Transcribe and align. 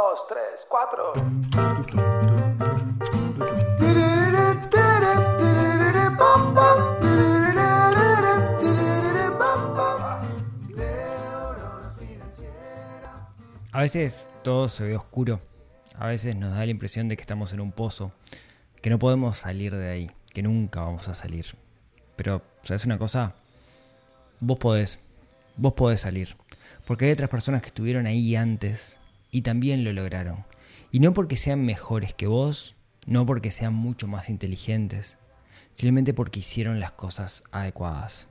dos, 0.00 0.26
tres, 0.26 0.66
cuatro. 0.68 1.12
A 13.72 13.80
veces 13.82 14.28
todo 14.42 14.68
se 14.68 14.84
ve 14.84 14.96
oscuro. 14.96 15.40
A 15.96 16.06
veces 16.06 16.34
nos 16.34 16.54
da 16.54 16.64
la 16.64 16.70
impresión 16.70 17.08
de 17.08 17.16
que 17.16 17.22
estamos 17.22 17.52
en 17.52 17.60
un 17.60 17.72
pozo, 17.72 18.12
que 18.80 18.88
no 18.88 18.98
podemos 18.98 19.36
salir 19.36 19.76
de 19.76 19.90
ahí, 19.90 20.10
que 20.32 20.42
nunca 20.42 20.80
vamos 20.80 21.08
a 21.08 21.14
salir. 21.14 21.46
Pero, 22.16 22.42
¿sabes 22.62 22.86
una 22.86 22.98
cosa? 22.98 23.34
Vos 24.40 24.58
podés, 24.58 24.98
vos 25.56 25.74
podés 25.74 26.00
salir. 26.00 26.36
Porque 26.86 27.04
hay 27.04 27.12
otras 27.12 27.28
personas 27.28 27.60
que 27.60 27.68
estuvieron 27.68 28.06
ahí 28.06 28.34
antes 28.34 28.99
y 29.30 29.42
también 29.42 29.84
lo 29.84 29.92
lograron. 29.92 30.44
Y 30.90 31.00
no 31.00 31.12
porque 31.12 31.36
sean 31.36 31.64
mejores 31.64 32.14
que 32.14 32.26
vos, 32.26 32.74
no 33.06 33.26
porque 33.26 33.50
sean 33.50 33.74
mucho 33.74 34.06
más 34.06 34.28
inteligentes, 34.28 35.18
simplemente 35.72 36.14
porque 36.14 36.40
hicieron 36.40 36.80
las 36.80 36.92
cosas 36.92 37.44
adecuadas. 37.52 38.28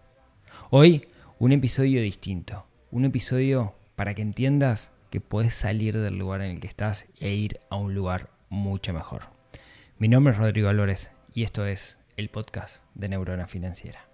Hoy, 0.69 1.07
un 1.39 1.51
episodio 1.51 2.01
distinto. 2.01 2.65
Un 2.91 3.05
episodio 3.05 3.75
para 3.95 4.13
que 4.13 4.21
entiendas 4.21 4.91
que 5.09 5.21
puedes 5.21 5.53
salir 5.53 5.97
del 5.97 6.17
lugar 6.17 6.41
en 6.41 6.51
el 6.51 6.59
que 6.59 6.67
estás 6.67 7.07
e 7.19 7.33
ir 7.33 7.59
a 7.69 7.77
un 7.77 7.93
lugar 7.93 8.29
mucho 8.49 8.93
mejor. 8.93 9.23
Mi 9.97 10.07
nombre 10.07 10.33
es 10.33 10.39
Rodrigo 10.39 10.69
Álvarez 10.69 11.11
y 11.33 11.43
esto 11.43 11.65
es 11.65 11.97
el 12.17 12.29
podcast 12.29 12.83
de 12.95 13.09
Neurona 13.09 13.47
Financiera. 13.47 14.07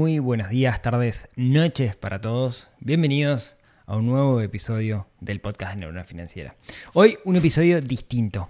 Muy 0.00 0.18
buenos 0.18 0.48
días, 0.48 0.80
tardes, 0.80 1.28
noches 1.36 1.94
para 1.94 2.22
todos. 2.22 2.70
Bienvenidos 2.80 3.58
a 3.84 3.96
un 3.96 4.06
nuevo 4.06 4.40
episodio 4.40 5.06
del 5.20 5.42
podcast 5.42 5.74
de 5.74 5.80
Neurona 5.80 6.04
Financiera. 6.04 6.56
Hoy 6.94 7.18
un 7.26 7.36
episodio 7.36 7.82
distinto. 7.82 8.48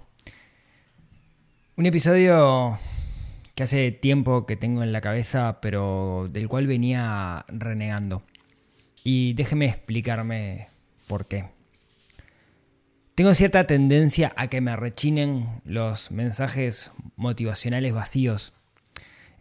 Un 1.75 1.87
episodio 1.87 2.79
que 3.53 3.63
hace 3.63 3.91
tiempo 3.91 4.45
que 4.45 4.55
tengo 4.55 4.81
en 4.81 4.93
la 4.93 5.01
cabeza, 5.01 5.59
pero 5.61 6.29
del 6.31 6.47
cual 6.47 6.67
venía 6.67 7.43
renegando. 7.49 8.23
Y 9.03 9.33
déjeme 9.33 9.65
explicarme 9.65 10.67
por 11.05 11.25
qué. 11.25 11.49
Tengo 13.13 13.33
cierta 13.33 13.65
tendencia 13.65 14.31
a 14.37 14.47
que 14.47 14.61
me 14.61 14.73
rechinen 14.77 15.61
los 15.65 16.11
mensajes 16.11 16.91
motivacionales 17.17 17.93
vacíos. 17.93 18.53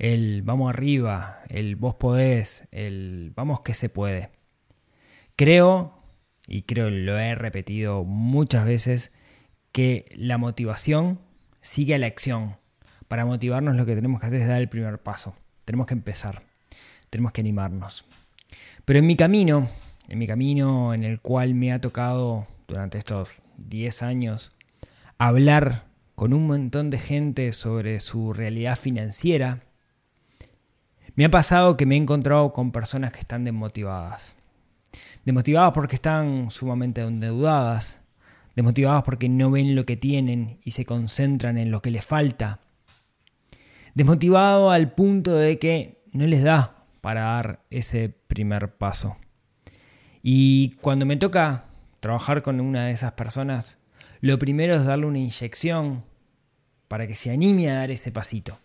El 0.01 0.41
vamos 0.41 0.71
arriba, 0.71 1.43
el 1.51 1.77
vos 1.77 1.95
podés, 1.95 2.67
el 2.73 3.35
vamos 3.37 3.61
que 3.61 3.75
se 3.75 3.91
puede. 3.91 4.31
Creo, 5.37 5.93
y 6.47 6.63
creo 6.63 6.89
lo 6.89 7.19
he 7.19 7.35
repetido 7.35 8.03
muchas 8.05 8.65
veces, 8.65 9.13
que 9.73 10.07
la 10.17 10.39
motivación 10.39 11.21
sigue 11.61 11.95
a 11.95 11.99
la 11.99 12.07
acción. 12.07 12.57
Para 13.09 13.27
motivarnos 13.27 13.77
lo 13.77 13.85
que 13.85 13.95
tenemos 13.95 14.23
que 14.23 14.29
hacer 14.29 14.41
es 14.41 14.49
dar 14.49 14.63
el 14.63 14.71
primer 14.71 15.03
paso. 15.03 15.37
Tenemos 15.67 15.87
que 15.87 15.93
empezar. 15.93 16.45
Tenemos 17.11 17.33
que 17.33 17.43
animarnos. 17.43 18.07
Pero 18.87 19.01
en 19.01 19.07
mi 19.07 19.17
camino, 19.17 19.69
en 20.09 20.19
mi 20.19 20.27
camino 20.27 20.95
en 20.95 21.05
el 21.05 21.21
cual 21.21 21.55
me 21.55 21.75
ha 21.75 21.81
tocado 21.83 22.47
durante 22.69 22.97
estos 22.97 23.43
10 23.59 24.03
años 24.03 24.53
hablar 25.19 25.85
con 26.15 26.33
un 26.33 26.47
montón 26.47 26.89
de 26.89 26.99
gente 26.99 27.53
sobre 27.53 28.01
su 28.01 28.33
realidad 28.33 28.79
financiera, 28.79 29.61
me 31.21 31.27
ha 31.27 31.31
pasado 31.31 31.77
que 31.77 31.85
me 31.85 31.97
he 31.97 31.99
encontrado 31.99 32.55
con 32.55 32.73
personas 32.73 33.13
que 33.13 33.21
están 33.21 33.45
desmotivadas. 33.45 34.37
Desmotivadas 35.27 35.73
porque 35.73 35.97
están 35.97 36.51
sumamente 36.51 37.03
endeudadas, 37.03 38.01
desmotivadas 38.57 39.03
porque 39.03 39.29
no 39.29 39.51
ven 39.51 39.77
lo 39.77 39.85
que 39.85 39.99
tienen 39.99 40.61
y 40.65 40.71
se 40.71 40.87
concentran 40.87 41.59
en 41.59 41.71
lo 41.71 41.83
que 41.83 41.91
les 41.91 42.07
falta. 42.07 42.61
Desmotivado 43.95 44.71
al 44.71 44.93
punto 44.93 45.35
de 45.35 45.59
que 45.59 46.03
no 46.11 46.27
les 46.27 46.43
da 46.43 46.87
para 47.03 47.21
dar 47.21 47.67
ese 47.69 48.09
primer 48.09 48.79
paso. 48.79 49.19
Y 50.23 50.71
cuando 50.81 51.05
me 51.05 51.19
toca 51.19 51.67
trabajar 52.01 52.41
con 52.41 52.63
una 52.63 52.87
de 52.87 52.93
esas 52.93 53.13
personas, 53.13 53.77
lo 54.23 54.39
primero 54.39 54.75
es 54.75 54.87
darle 54.87 55.05
una 55.05 55.19
inyección 55.19 56.03
para 56.89 57.07
que 57.07 57.15
se 57.15 57.31
anime 57.31 57.71
a 57.71 57.75
dar 57.75 57.91
ese 57.91 58.11
pasito. 58.11 58.59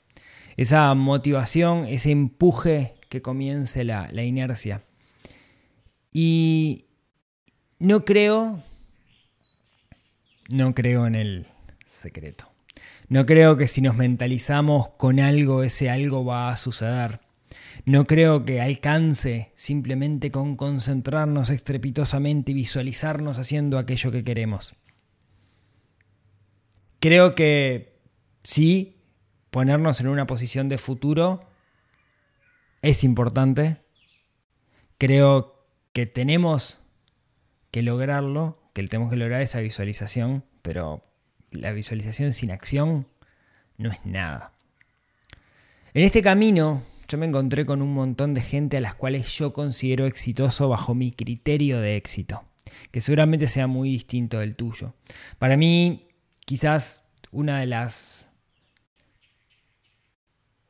Esa 0.57 0.93
motivación, 0.93 1.85
ese 1.85 2.11
empuje 2.11 2.95
que 3.09 3.21
comience 3.21 3.83
la, 3.83 4.09
la 4.11 4.23
inercia. 4.23 4.83
Y 6.11 6.85
no 7.79 8.05
creo, 8.05 8.63
no 10.49 10.73
creo 10.73 11.07
en 11.07 11.16
el 11.16 11.47
secreto. 11.85 12.49
No 13.07 13.25
creo 13.25 13.57
que 13.57 13.67
si 13.67 13.81
nos 13.81 13.95
mentalizamos 13.95 14.91
con 14.91 15.19
algo, 15.19 15.63
ese 15.63 15.89
algo 15.89 16.25
va 16.25 16.49
a 16.49 16.57
suceder. 16.57 17.19
No 17.85 18.07
creo 18.07 18.45
que 18.45 18.61
alcance 18.61 19.51
simplemente 19.55 20.31
con 20.31 20.55
concentrarnos 20.55 21.49
estrepitosamente 21.49 22.51
y 22.51 22.55
visualizarnos 22.55 23.37
haciendo 23.37 23.77
aquello 23.77 24.11
que 24.11 24.23
queremos. 24.23 24.75
Creo 26.99 27.35
que 27.35 27.99
sí, 28.43 28.94
ponernos 29.55 30.01
en 30.01 30.09
una 30.09 30.27
posición 30.27 30.67
de 30.67 30.77
futuro 30.77 31.47
es 32.81 33.05
importante. 33.05 33.77
Creo 34.97 35.66
que 35.93 36.05
tenemos 36.05 36.81
que 37.71 37.81
lograrlo, 37.81 38.59
que 38.73 38.83
tenemos 38.83 39.11
que 39.11 39.16
lograr 39.16 39.41
esa 39.41 39.61
visualización, 39.61 40.43
pero 40.61 41.05
la 41.51 41.71
visualización 41.71 42.33
sin 42.33 42.51
acción 42.51 43.07
no 43.77 43.91
es 43.91 44.05
nada. 44.05 44.51
En 45.93 46.03
este 46.03 46.22
camino 46.22 46.83
yo 47.07 47.17
me 47.17 47.25
encontré 47.25 47.66
con 47.66 47.81
un 47.81 47.93
montón 47.93 48.33
de 48.33 48.41
gente 48.41 48.75
a 48.75 48.81
las 48.81 48.95
cuales 48.95 49.37
yo 49.37 49.53
considero 49.53 50.05
exitoso 50.05 50.67
bajo 50.67 50.93
mi 50.95 51.13
criterio 51.13 51.79
de 51.79 51.95
éxito, 51.95 52.43
que 52.91 52.99
seguramente 52.99 53.47
sea 53.47 53.67
muy 53.67 53.89
distinto 53.89 54.39
del 54.39 54.57
tuyo. 54.57 54.95
Para 55.39 55.55
mí, 55.55 56.09
quizás 56.41 57.05
una 57.31 57.61
de 57.61 57.67
las 57.67 58.34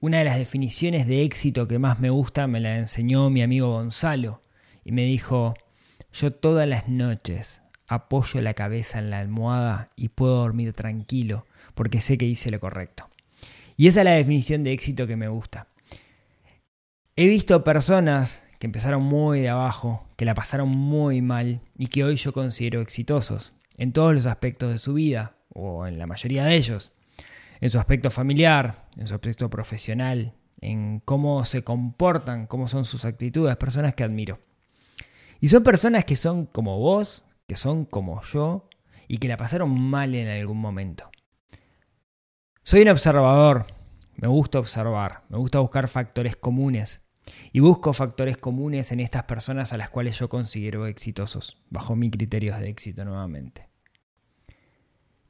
una 0.06 0.20
de 0.20 0.26
las 0.26 0.38
definiciones 0.38 1.08
de 1.08 1.24
éxito 1.24 1.68
que 1.68 1.80
más 1.80 2.00
me 2.00 2.12
gusta 2.12 2.46
me 2.46 2.60
la 2.60 2.78
enseñó 2.78 3.32
mi 3.32 3.42
amigo 3.42 3.72
Gonzalo, 3.72 4.44
y 4.84 4.92
me 4.92 5.04
dijo, 5.04 5.56
yo 6.14 6.32
todas 6.32 6.68
las 6.68 6.88
noches 6.88 7.64
apoyo 7.88 8.40
la 8.40 8.54
cabeza 8.54 9.00
en 9.00 9.10
la 9.10 9.18
almohada 9.18 9.90
y 9.96 10.10
puedo 10.10 10.36
dormir 10.36 10.74
tranquilo 10.74 11.48
porque 11.74 12.02
sé 12.02 12.20
que 12.20 12.26
hice 12.26 12.52
lo 12.52 12.60
correcto. 12.60 13.10
Y 13.78 13.88
esa 13.88 14.02
es 14.02 14.06
la 14.06 14.12
definición 14.12 14.64
de 14.64 14.74
éxito 14.74 15.08
que 15.08 15.16
me 15.16 15.28
gusta. 15.28 15.70
He 17.16 17.28
visto 17.28 17.64
personas 17.64 18.44
que 18.60 18.68
empezaron 18.68 19.02
muy 19.02 19.40
de 19.40 19.50
abajo, 19.50 20.08
que 20.18 20.26
la 20.26 20.36
pasaron 20.36 20.70
muy 20.70 21.24
mal 21.24 21.62
y 21.80 21.88
que 21.88 22.04
hoy 22.04 22.16
yo 22.16 22.32
considero 22.32 22.80
exitosos 22.80 23.54
en 23.76 23.92
todos 23.92 24.14
los 24.14 24.28
aspectos 24.28 24.72
de 24.72 24.78
su 24.78 24.94
vida, 24.94 25.36
o 25.50 25.88
en 25.88 25.98
la 25.98 26.06
mayoría 26.06 26.46
de 26.46 26.56
ellos, 26.56 26.94
en 27.62 27.70
su 27.70 27.80
aspecto 27.80 28.12
familiar, 28.12 28.88
en 28.98 29.08
su 29.08 29.14
aspecto 29.14 29.50
profesional, 29.50 30.34
en 30.62 31.00
cómo 31.00 31.46
se 31.46 31.64
comportan, 31.64 32.48
cómo 32.48 32.68
son 32.68 32.86
sus 32.86 33.06
actitudes, 33.06 33.56
personas 33.58 33.94
que 33.94 34.04
admiro. 34.04 34.40
Y 35.40 35.50
son 35.50 35.64
personas 35.64 36.06
que 36.06 36.16
son 36.16 36.46
como 36.46 36.80
vos, 36.80 37.26
que 37.48 37.56
son 37.56 37.86
como 37.86 38.22
yo 38.24 38.70
y 39.08 39.18
que 39.18 39.28
la 39.28 39.38
pasaron 39.38 39.80
mal 39.80 40.16
en 40.16 40.28
algún 40.28 40.60
momento. 40.60 41.10
Soy 42.64 42.82
un 42.82 42.90
observador, 42.90 43.68
me 44.16 44.28
gusta 44.28 44.60
observar, 44.60 45.24
me 45.30 45.38
gusta 45.38 45.60
buscar 45.60 45.88
factores 45.88 46.36
comunes. 46.36 47.02
Y 47.52 47.60
busco 47.60 47.92
factores 47.92 48.38
comunes 48.38 48.92
en 48.92 49.00
estas 49.00 49.24
personas 49.24 49.74
a 49.74 49.78
las 49.78 49.90
cuales 49.90 50.20
yo 50.20 50.30
considero 50.30 50.86
exitosos, 50.86 51.58
bajo 51.70 51.96
mis 51.96 52.12
criterios 52.12 52.60
de 52.60 52.70
éxito 52.70 53.04
nuevamente. 53.04 53.68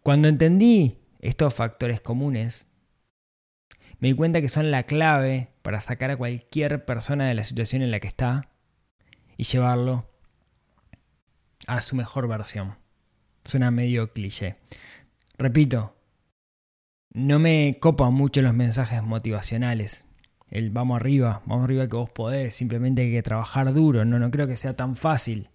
Cuando 0.04 0.28
entendí 0.28 1.00
estos 1.26 1.56
factores 1.56 2.02
comunes, 2.02 2.68
me 4.00 4.10
di 4.10 4.14
cuenta 4.14 4.42
que 4.42 4.50
son 4.50 4.70
la 4.70 4.84
clave 4.84 5.50
para 5.64 5.82
sacar 5.82 6.12
a 6.12 6.18
cualquier 6.18 6.86
persona 6.86 7.28
de 7.28 7.34
la 7.34 7.44
situación 7.44 7.82
en 7.82 7.90
la 7.90 8.00
que 8.00 8.08
está 8.08 8.50
y 9.36 9.44
llevarlo 9.44 10.08
a 11.66 11.82
su 11.82 11.96
mejor 11.96 12.28
versión. 12.28 12.76
Suena 13.44 13.72
medio 13.72 14.14
cliché. 14.14 14.58
Repito, 15.38 15.96
no 17.12 17.40
me 17.40 17.78
copan 17.80 18.14
mucho 18.14 18.42
los 18.42 18.54
mensajes 18.54 19.02
motivacionales. 19.02 20.06
El 20.52 20.70
vamos 20.70 20.98
arriba, 20.98 21.42
vamos 21.46 21.64
arriba 21.64 21.88
que 21.88 21.96
vos 21.96 22.10
podés, 22.12 22.56
simplemente 22.56 23.02
hay 23.02 23.12
que 23.12 23.24
trabajar 23.24 23.74
duro. 23.74 24.06
No, 24.06 24.20
no 24.20 24.30
creo 24.30 24.48
que 24.48 24.58
sea 24.58 24.76
tan 24.76 24.96
fácil. 24.96 25.50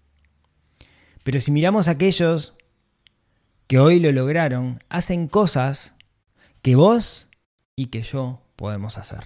Pero 1.23 1.39
si 1.39 1.51
miramos 1.51 1.87
aquellos 1.87 2.55
que 3.71 3.79
hoy 3.79 4.01
lo 4.01 4.11
lograron 4.11 4.83
hacen 4.89 5.29
cosas 5.29 5.95
que 6.61 6.75
vos 6.75 7.29
y 7.77 7.85
que 7.85 8.01
yo 8.01 8.41
podemos 8.57 8.97
hacer. 8.97 9.23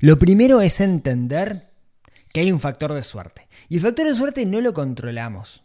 Lo 0.00 0.18
primero 0.18 0.60
es 0.60 0.80
entender 0.80 1.62
que 2.34 2.40
hay 2.40 2.52
un 2.52 2.60
factor 2.60 2.92
de 2.92 3.02
suerte. 3.02 3.48
Y 3.70 3.76
el 3.76 3.80
factor 3.80 4.06
de 4.06 4.14
suerte 4.14 4.44
no 4.44 4.60
lo 4.60 4.74
controlamos. 4.74 5.62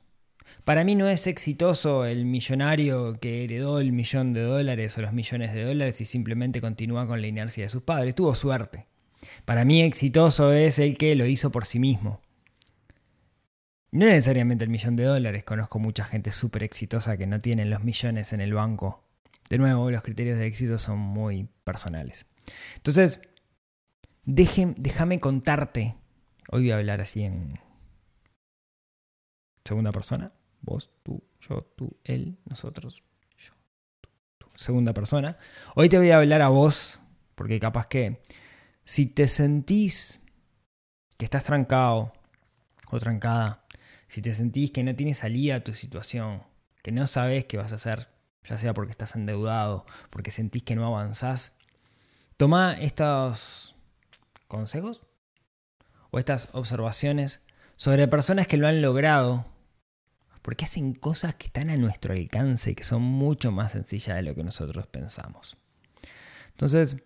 Para 0.64 0.86
mí 0.86 0.96
no 0.96 1.10
es 1.10 1.28
exitoso 1.28 2.06
el 2.06 2.24
millonario 2.24 3.20
que 3.20 3.44
heredó 3.44 3.82
el 3.82 3.92
millón 3.92 4.32
de 4.32 4.44
dólares 4.44 4.98
o 4.98 5.02
los 5.02 5.12
millones 5.12 5.54
de 5.54 5.66
dólares 5.66 6.00
y 6.00 6.06
simplemente 6.06 6.62
continúa 6.62 7.06
con 7.06 7.20
la 7.20 7.28
inercia 7.28 7.66
de 7.66 7.70
sus 7.70 7.84
padres. 7.84 8.16
Tuvo 8.16 8.34
suerte. 8.34 8.86
Para 9.44 9.66
mí 9.66 9.82
exitoso 9.82 10.54
es 10.54 10.80
el 10.80 10.98
que 10.98 11.16
lo 11.16 11.26
hizo 11.26 11.52
por 11.52 11.66
sí 11.66 11.80
mismo. 11.80 12.22
No 13.94 14.08
necesariamente 14.08 14.64
el 14.64 14.72
millón 14.72 14.96
de 14.96 15.04
dólares. 15.04 15.44
Conozco 15.44 15.78
mucha 15.78 16.04
gente 16.04 16.32
súper 16.32 16.64
exitosa 16.64 17.16
que 17.16 17.28
no 17.28 17.38
tienen 17.38 17.70
los 17.70 17.84
millones 17.84 18.34
en 18.34 18.42
el 18.42 18.52
banco. 18.52 19.04
De 19.50 19.60
nuevo, 19.60 19.92
los 19.92 20.02
criterios 20.02 20.40
de 20.40 20.48
éxito 20.48 20.80
son 20.80 20.98
muy 20.98 21.48
personales. 21.64 22.26
Entonces, 22.78 23.22
déjame 24.26 25.20
contarte. 25.20 25.96
Hoy 26.50 26.64
voy 26.64 26.72
a 26.72 26.78
hablar 26.78 27.02
así 27.02 27.22
en 27.22 27.60
segunda 29.64 29.92
persona. 29.92 30.32
Vos, 30.62 30.90
tú, 31.04 31.24
yo, 31.42 31.62
tú, 31.76 31.96
él, 32.04 32.40
nosotros, 32.46 33.04
yo, 33.38 33.54
tú, 34.02 34.10
tú. 34.40 34.48
Segunda 34.56 34.96
persona. 34.96 35.38
Hoy 35.76 35.88
te 35.88 36.00
voy 36.00 36.10
a 36.10 36.18
hablar 36.18 36.42
a 36.42 36.48
vos, 36.48 37.00
porque 37.36 37.60
capaz 37.60 37.86
que 37.86 38.24
si 38.86 39.06
te 39.06 39.28
sentís 39.28 40.20
que 41.16 41.26
estás 41.26 41.44
trancado 41.44 42.12
o 42.90 42.98
trancada, 42.98 43.63
si 44.08 44.22
te 44.22 44.34
sentís 44.34 44.72
que 44.72 44.84
no 44.84 44.96
tienes 44.96 45.20
salida 45.20 45.56
a 45.56 45.64
tu 45.64 45.74
situación, 45.74 46.44
que 46.82 46.92
no 46.92 47.08
sabes 47.08 47.46
qué 47.46 47.58
vas 47.58 47.72
a 47.72 47.76
hacer, 47.76 48.10
ya 48.44 48.58
sea 48.58 48.74
porque 48.74 48.92
estás 48.92 49.16
endeudado, 49.16 49.86
porque 50.10 50.32
sentís 50.32 50.64
que 50.64 50.76
no 50.76 50.86
avanzás, 50.86 51.56
toma 52.38 52.74
estos 52.74 53.76
consejos 54.48 55.04
o 56.12 56.20
estas 56.20 56.50
observaciones 56.54 57.42
sobre 57.76 58.08
personas 58.08 58.48
que 58.48 58.58
lo 58.58 58.68
han 58.68 58.82
logrado 58.82 59.46
porque 60.44 60.66
hacen 60.66 60.94
cosas 60.94 61.36
que 61.36 61.48
están 61.48 61.70
a 61.70 61.78
nuestro 61.78 62.14
alcance 62.14 62.72
y 62.72 62.76
que 62.76 62.84
son 62.84 63.02
mucho 63.02 63.52
más 63.52 63.72
sencillas 63.72 64.18
de 64.18 64.24
lo 64.24 64.36
que 64.36 64.44
nosotros 64.44 64.86
pensamos. 64.88 65.58
Entonces, 66.52 66.98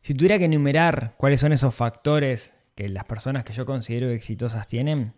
si 0.00 0.14
tuviera 0.14 0.38
que 0.38 0.46
enumerar 0.46 1.14
cuáles 1.18 1.40
son 1.40 1.52
esos 1.52 1.74
factores 1.74 2.56
que 2.74 2.88
las 2.88 3.04
personas 3.04 3.44
que 3.44 3.52
yo 3.52 3.66
considero 3.66 4.10
exitosas 4.10 4.66
tienen, 4.66 5.12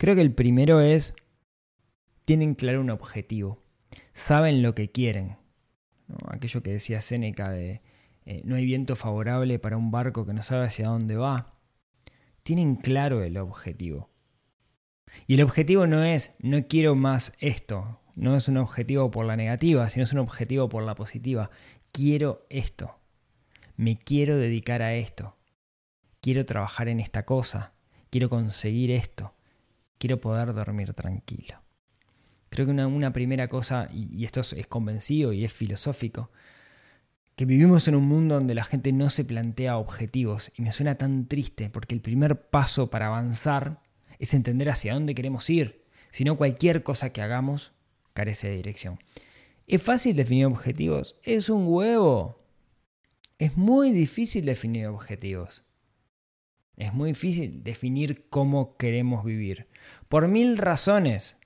creo 0.00 0.14
que 0.14 0.22
el 0.22 0.32
primero 0.32 0.80
es, 0.80 1.12
tienen 2.24 2.54
claro 2.54 2.80
un 2.80 2.88
objetivo, 2.88 3.62
saben 4.14 4.62
lo 4.62 4.74
que 4.74 4.90
quieren. 4.90 5.36
Aquello 6.26 6.62
que 6.62 6.70
decía 6.70 7.02
Séneca 7.02 7.50
de, 7.50 7.82
eh, 8.24 8.40
no 8.44 8.56
hay 8.56 8.64
viento 8.64 8.96
favorable 8.96 9.58
para 9.58 9.76
un 9.76 9.90
barco 9.90 10.24
que 10.24 10.32
no 10.32 10.42
sabe 10.42 10.64
hacia 10.64 10.88
dónde 10.88 11.16
va. 11.16 11.54
Tienen 12.42 12.76
claro 12.76 13.22
el 13.22 13.36
objetivo. 13.36 14.08
Y 15.26 15.34
el 15.34 15.42
objetivo 15.42 15.86
no 15.86 16.02
es, 16.02 16.34
no 16.38 16.66
quiero 16.66 16.94
más 16.94 17.34
esto, 17.38 18.00
no 18.14 18.36
es 18.36 18.48
un 18.48 18.56
objetivo 18.56 19.10
por 19.10 19.26
la 19.26 19.36
negativa, 19.36 19.90
sino 19.90 20.04
es 20.04 20.14
un 20.14 20.20
objetivo 20.20 20.70
por 20.70 20.82
la 20.82 20.94
positiva. 20.94 21.50
Quiero 21.92 22.46
esto, 22.48 22.98
me 23.76 23.98
quiero 23.98 24.38
dedicar 24.38 24.80
a 24.80 24.94
esto, 24.94 25.36
quiero 26.22 26.46
trabajar 26.46 26.88
en 26.88 27.00
esta 27.00 27.26
cosa, 27.26 27.74
quiero 28.08 28.30
conseguir 28.30 28.92
esto, 28.92 29.34
quiero 30.00 30.20
poder 30.20 30.52
dormir 30.54 30.94
tranquilo. 30.94 31.60
Creo 32.48 32.66
que 32.66 32.72
una, 32.72 33.12
primera 33.12 33.46
cosa, 33.48 33.88
y, 33.92 34.24
esto 34.24 34.40
es 34.40 34.66
convencido 34.66 35.32
y 35.32 35.44
es 35.44 35.52
filosófico, 35.52 36.30
que 37.36 37.44
vivimos 37.44 37.86
en 37.86 37.94
un 37.94 38.08
mundo 38.08 38.34
donde 38.34 38.54
la 38.54 38.64
gente 38.64 38.92
no 38.92 39.08
se 39.10 39.24
plantea 39.24 39.76
objetivos 39.76 40.50
y 40.56 40.62
me 40.62 40.72
suena 40.72 40.96
tan 40.96 41.28
triste 41.28 41.70
porque 41.70 41.94
el 41.94 42.00
primer 42.00 42.48
paso 42.48 42.90
para 42.90 43.06
avanzar 43.06 43.80
es 44.18 44.34
entender 44.34 44.68
hacia 44.68 44.94
dónde 44.94 45.14
queremos 45.14 45.48
ir, 45.48 45.84
sino 46.10 46.36
cualquier 46.36 46.82
cosa 46.82 47.12
que 47.12 47.22
hagamos 47.22 47.72
carece 48.14 48.48
de 48.48 48.56
dirección. 48.56 48.98
¿Es 49.66 49.82
fácil 49.82 50.16
definir 50.16 50.46
objetivos? 50.46 51.16
Es 51.22 51.48
un 51.48 51.66
huevo. 51.66 52.42
Es 53.38 53.56
muy 53.56 53.92
difícil 53.92 54.44
definir 54.44 54.88
objetivos. 54.88 55.64
Es 56.80 56.94
muy 56.94 57.10
difícil 57.10 57.62
definir 57.62 58.24
cómo 58.30 58.78
queremos 58.78 59.22
vivir. 59.22 59.68
Por 60.08 60.28
mil 60.28 60.56
razones. 60.56 61.38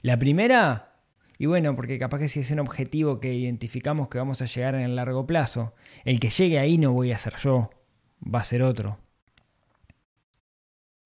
La 0.00 0.16
primera, 0.16 1.00
y 1.38 1.46
bueno, 1.46 1.74
porque 1.74 1.98
capaz 1.98 2.20
que 2.20 2.28
si 2.28 2.38
es 2.38 2.52
un 2.52 2.60
objetivo 2.60 3.18
que 3.18 3.34
identificamos 3.34 4.06
que 4.08 4.18
vamos 4.18 4.40
a 4.42 4.44
llegar 4.44 4.76
en 4.76 4.82
el 4.82 4.94
largo 4.94 5.26
plazo, 5.26 5.74
el 6.04 6.20
que 6.20 6.30
llegue 6.30 6.60
ahí 6.60 6.78
no 6.78 6.92
voy 6.92 7.10
a 7.10 7.18
ser 7.18 7.34
yo, 7.38 7.70
va 8.22 8.40
a 8.40 8.44
ser 8.44 8.62
otro. 8.62 9.00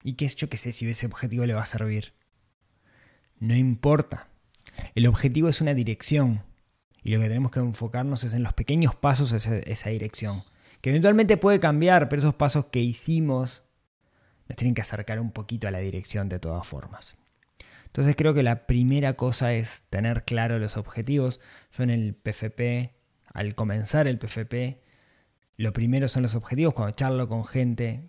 ¿Y 0.02 0.12
qué 0.12 0.26
es 0.26 0.36
yo 0.36 0.50
qué 0.50 0.58
sé 0.58 0.70
si 0.70 0.86
ese 0.86 1.06
objetivo 1.06 1.46
le 1.46 1.54
va 1.54 1.62
a 1.62 1.66
servir? 1.66 2.12
No 3.38 3.56
importa. 3.56 4.28
El 4.94 5.06
objetivo 5.06 5.48
es 5.48 5.62
una 5.62 5.72
dirección. 5.72 6.42
Y 7.02 7.12
lo 7.12 7.20
que 7.20 7.28
tenemos 7.28 7.50
que 7.50 7.60
enfocarnos 7.60 8.24
es 8.24 8.34
en 8.34 8.42
los 8.42 8.52
pequeños 8.52 8.94
pasos 8.94 9.30
de 9.30 9.62
esa 9.66 9.88
dirección. 9.88 10.44
Que 10.80 10.90
eventualmente 10.90 11.36
puede 11.36 11.60
cambiar, 11.60 12.08
pero 12.08 12.20
esos 12.20 12.34
pasos 12.34 12.66
que 12.66 12.80
hicimos 12.80 13.64
nos 14.48 14.56
tienen 14.56 14.74
que 14.74 14.82
acercar 14.82 15.20
un 15.20 15.32
poquito 15.32 15.68
a 15.68 15.70
la 15.70 15.78
dirección 15.78 16.28
de 16.28 16.38
todas 16.38 16.66
formas. 16.66 17.16
Entonces 17.86 18.16
creo 18.16 18.34
que 18.34 18.42
la 18.42 18.66
primera 18.66 19.14
cosa 19.14 19.52
es 19.52 19.84
tener 19.90 20.24
claro 20.24 20.58
los 20.58 20.76
objetivos. 20.76 21.40
Yo 21.76 21.84
en 21.84 21.90
el 21.90 22.14
PFP, 22.14 22.94
al 23.32 23.54
comenzar 23.54 24.06
el 24.06 24.18
PFP, 24.18 24.80
lo 25.56 25.72
primero 25.72 26.08
son 26.08 26.22
los 26.22 26.34
objetivos. 26.34 26.74
Cuando 26.74 26.94
charlo 26.94 27.28
con 27.28 27.44
gente 27.44 28.08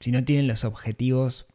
si 0.00 0.12
no 0.12 0.24
tienen 0.24 0.46
los 0.46 0.64
objetivos, 0.64 1.46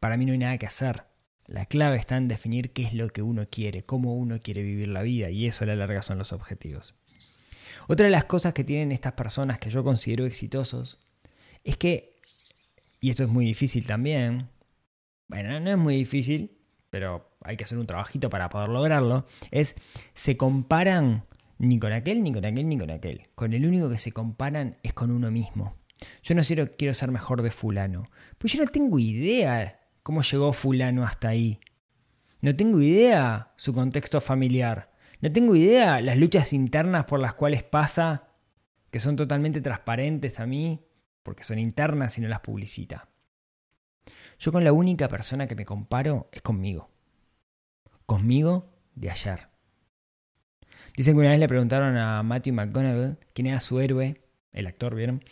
para 0.00 0.16
mí 0.16 0.26
no 0.26 0.32
hay 0.32 0.38
nada 0.38 0.58
que 0.58 0.66
hacer. 0.66 1.04
La 1.46 1.66
clave 1.66 1.96
está 1.96 2.16
en 2.16 2.28
definir 2.28 2.72
qué 2.72 2.84
es 2.84 2.94
lo 2.94 3.08
que 3.08 3.22
uno 3.22 3.46
quiere, 3.50 3.84
cómo 3.84 4.14
uno 4.14 4.38
quiere 4.40 4.62
vivir 4.62 4.88
la 4.88 5.02
vida, 5.02 5.30
y 5.30 5.46
eso 5.46 5.64
a 5.64 5.66
la 5.66 5.76
larga 5.76 6.02
son 6.02 6.18
los 6.18 6.32
objetivos. 6.32 6.94
Otra 7.88 8.04
de 8.04 8.10
las 8.10 8.24
cosas 8.24 8.52
que 8.54 8.64
tienen 8.64 8.92
estas 8.92 9.12
personas 9.12 9.58
que 9.58 9.70
yo 9.70 9.82
considero 9.84 10.26
exitosos 10.26 10.98
es 11.64 11.76
que, 11.76 12.20
y 13.00 13.10
esto 13.10 13.24
es 13.24 13.28
muy 13.28 13.44
difícil 13.44 13.86
también, 13.86 14.48
bueno, 15.28 15.58
no 15.60 15.70
es 15.70 15.78
muy 15.78 15.96
difícil, 15.96 16.58
pero 16.90 17.36
hay 17.42 17.56
que 17.56 17.64
hacer 17.64 17.78
un 17.78 17.86
trabajito 17.86 18.28
para 18.30 18.48
poder 18.48 18.68
lograrlo, 18.68 19.26
es 19.50 19.74
se 20.14 20.36
comparan 20.36 21.24
ni 21.58 21.78
con 21.78 21.92
aquel, 21.92 22.22
ni 22.22 22.32
con 22.32 22.44
aquel, 22.44 22.68
ni 22.68 22.78
con 22.78 22.90
aquel. 22.90 23.28
Con 23.34 23.52
el 23.52 23.64
único 23.66 23.88
que 23.88 23.98
se 23.98 24.12
comparan 24.12 24.78
es 24.82 24.92
con 24.92 25.10
uno 25.10 25.30
mismo. 25.30 25.76
Yo 26.22 26.34
no 26.34 26.42
quiero, 26.42 26.76
quiero 26.76 26.92
ser 26.94 27.10
mejor 27.10 27.42
de 27.42 27.50
fulano. 27.50 28.10
Pues 28.38 28.52
yo 28.52 28.62
no 28.62 28.70
tengo 28.70 28.98
idea 28.98 29.80
cómo 30.02 30.22
llegó 30.22 30.52
fulano 30.52 31.04
hasta 31.04 31.28
ahí. 31.28 31.60
No 32.40 32.54
tengo 32.56 32.80
idea 32.80 33.52
su 33.56 33.72
contexto 33.72 34.20
familiar. 34.20 34.90
No 35.22 35.32
tengo 35.32 35.56
idea 35.56 36.02
las 36.02 36.18
luchas 36.18 36.52
internas 36.52 37.04
por 37.04 37.18
las 37.18 37.32
cuales 37.32 37.62
pasa, 37.62 38.28
que 38.90 39.00
son 39.00 39.16
totalmente 39.16 39.62
transparentes 39.62 40.38
a 40.38 40.46
mí, 40.46 40.84
porque 41.22 41.44
son 41.44 41.58
internas 41.58 42.18
y 42.18 42.20
no 42.20 42.28
las 42.28 42.40
publicita. 42.40 43.08
Yo 44.38 44.52
con 44.52 44.64
la 44.64 44.72
única 44.72 45.08
persona 45.08 45.46
que 45.46 45.56
me 45.56 45.64
comparo 45.64 46.28
es 46.32 46.42
conmigo. 46.42 46.90
Conmigo 48.04 48.68
de 48.94 49.10
ayer. 49.10 49.48
Dicen 50.94 51.14
que 51.14 51.20
una 51.20 51.30
vez 51.30 51.40
le 51.40 51.48
preguntaron 51.48 51.96
a 51.96 52.22
Matthew 52.22 52.52
McGonagall 52.52 53.18
quién 53.32 53.46
era 53.46 53.60
su 53.60 53.80
héroe, 53.80 54.20
el 54.52 54.66
actor, 54.66 54.94
¿vieron? 54.94 55.22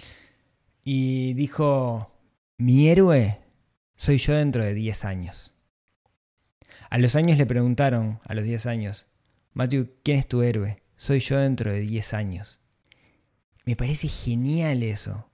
y 0.85 1.35
dijo, 1.35 2.11
mi 2.59 2.89
héroe 2.89 3.41
soy 3.97 4.19
yo 4.19 4.35
dentro 4.35 4.65
de 4.65 4.75
10 4.75 5.05
años. 5.05 5.55
A 6.89 6.99
los 6.99 7.17
años 7.17 7.39
le 7.39 7.47
preguntaron, 7.47 8.21
a 8.25 8.35
los 8.35 8.45
10 8.45 8.67
años, 8.67 9.07
Matthew, 9.53 9.91
¿quién 10.03 10.19
es 10.19 10.29
tu 10.29 10.43
héroe? 10.43 10.83
Soy 10.97 11.21
yo 11.21 11.39
dentro 11.39 11.73
de 11.73 11.81
10 11.81 12.15
años. 12.15 12.61
Me 13.65 13.77
parece 13.77 14.09
genial 14.09 14.83
eso. 14.83 15.27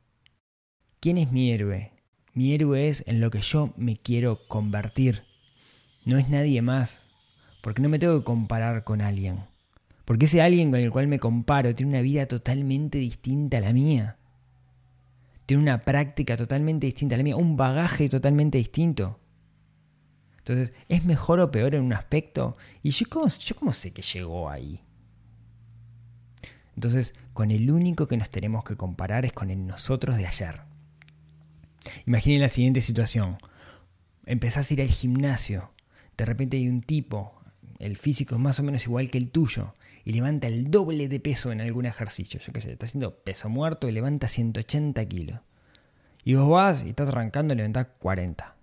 ¿Quién 1.00 1.18
es 1.18 1.32
mi 1.32 1.50
héroe? 1.50 1.92
Mi 2.32 2.52
héroe 2.52 2.88
es 2.88 3.04
en 3.06 3.20
lo 3.20 3.30
que 3.30 3.40
yo 3.40 3.72
me 3.76 3.96
quiero 3.96 4.46
convertir. 4.48 5.24
No 6.04 6.18
es 6.18 6.28
nadie 6.28 6.62
más. 6.62 7.02
Porque 7.62 7.82
no 7.82 7.88
me 7.88 7.98
tengo 7.98 8.18
que 8.18 8.24
comparar 8.24 8.84
con 8.84 9.00
alguien. 9.00 9.40
Porque 10.04 10.26
ese 10.26 10.42
alguien 10.42 10.70
con 10.70 10.80
el 10.80 10.90
cual 10.90 11.08
me 11.08 11.18
comparo 11.18 11.74
tiene 11.74 11.90
una 11.90 12.02
vida 12.02 12.26
totalmente 12.26 12.98
distinta 12.98 13.58
a 13.58 13.60
la 13.60 13.72
mía 13.72 14.16
tiene 15.46 15.62
una 15.62 15.84
práctica 15.84 16.36
totalmente 16.36 16.86
distinta 16.86 17.14
a 17.14 17.18
la 17.18 17.24
mía, 17.24 17.36
un 17.36 17.56
bagaje 17.56 18.08
totalmente 18.08 18.58
distinto. 18.58 19.20
Entonces, 20.46 20.72
¿es 20.88 21.04
mejor 21.04 21.40
o 21.40 21.50
peor 21.50 21.74
en 21.74 21.82
un 21.82 21.92
aspecto? 21.92 22.56
¿Y 22.82 22.90
yo 22.90 23.06
cómo, 23.10 23.26
yo 23.26 23.56
cómo 23.56 23.72
sé 23.72 23.92
que 23.92 24.02
llegó 24.02 24.48
ahí? 24.48 24.80
Entonces, 26.76 27.14
con 27.32 27.50
el 27.50 27.70
único 27.70 28.06
que 28.06 28.16
nos 28.16 28.30
tenemos 28.30 28.62
que 28.64 28.76
comparar 28.76 29.24
es 29.24 29.32
con 29.32 29.50
el 29.50 29.66
nosotros 29.66 30.16
de 30.16 30.26
ayer. 30.26 30.60
Imaginen 32.06 32.40
la 32.42 32.48
siguiente 32.48 32.80
situación. 32.80 33.38
Empezás 34.24 34.70
a 34.70 34.74
ir 34.74 34.82
al 34.82 34.88
gimnasio. 34.88 35.72
De 36.16 36.24
repente 36.24 36.56
hay 36.58 36.68
un 36.68 36.82
tipo 36.82 37.36
el 37.78 37.96
físico 37.96 38.36
es 38.36 38.40
más 38.40 38.58
o 38.58 38.62
menos 38.62 38.84
igual 38.86 39.10
que 39.10 39.18
el 39.18 39.30
tuyo 39.30 39.74
y 40.04 40.12
levanta 40.12 40.46
el 40.46 40.70
doble 40.70 41.08
de 41.08 41.20
peso 41.20 41.52
en 41.52 41.60
algún 41.60 41.86
ejercicio, 41.86 42.40
yo 42.40 42.52
qué 42.52 42.60
sé, 42.60 42.72
está 42.72 42.86
haciendo 42.86 43.18
peso 43.18 43.48
muerto 43.48 43.88
y 43.88 43.92
levanta 43.92 44.28
180 44.28 45.04
kilos. 45.06 45.40
Y 46.24 46.34
vos 46.34 46.48
vas 46.48 46.84
y 46.84 46.90
estás 46.90 47.08
arrancando 47.08 47.54
y 47.54 47.56
levantás 47.56 47.88
40. 47.98 48.55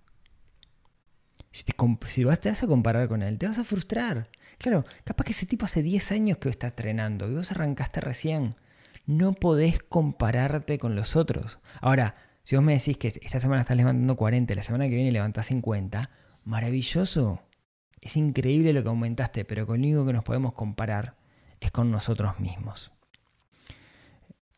Si, 1.54 1.62
te, 1.62 2.24
vas, 2.24 2.40
te 2.40 2.48
vas 2.48 2.64
a 2.64 2.66
comparar 2.66 3.06
con 3.06 3.22
él, 3.22 3.38
te 3.38 3.46
vas 3.46 3.58
a 3.58 3.64
frustrar. 3.64 4.28
Claro, 4.58 4.84
capaz 5.04 5.22
que 5.22 5.30
ese 5.30 5.46
tipo 5.46 5.64
hace 5.66 5.82
10 5.82 6.10
años 6.10 6.38
que 6.38 6.48
está 6.48 6.66
entrenando 6.66 7.30
y 7.30 7.34
vos 7.34 7.52
arrancaste 7.52 8.00
recién. 8.00 8.56
No 9.06 9.34
podés 9.34 9.78
compararte 9.78 10.80
con 10.80 10.96
los 10.96 11.14
otros. 11.14 11.60
Ahora, 11.80 12.16
si 12.42 12.56
vos 12.56 12.64
me 12.64 12.72
decís 12.72 12.98
que 12.98 13.06
esta 13.22 13.38
semana 13.38 13.60
estás 13.60 13.76
levantando 13.76 14.16
40 14.16 14.52
y 14.52 14.56
la 14.56 14.64
semana 14.64 14.88
que 14.88 14.96
viene 14.96 15.12
levantás 15.12 15.46
50, 15.46 16.10
maravilloso. 16.42 17.44
Es 18.00 18.16
increíble 18.16 18.72
lo 18.72 18.82
que 18.82 18.88
aumentaste, 18.88 19.44
pero 19.44 19.64
con 19.64 19.78
único 19.78 20.04
que 20.04 20.12
nos 20.12 20.24
podemos 20.24 20.54
comparar 20.54 21.14
es 21.60 21.70
con 21.70 21.88
nosotros 21.88 22.40
mismos. 22.40 22.90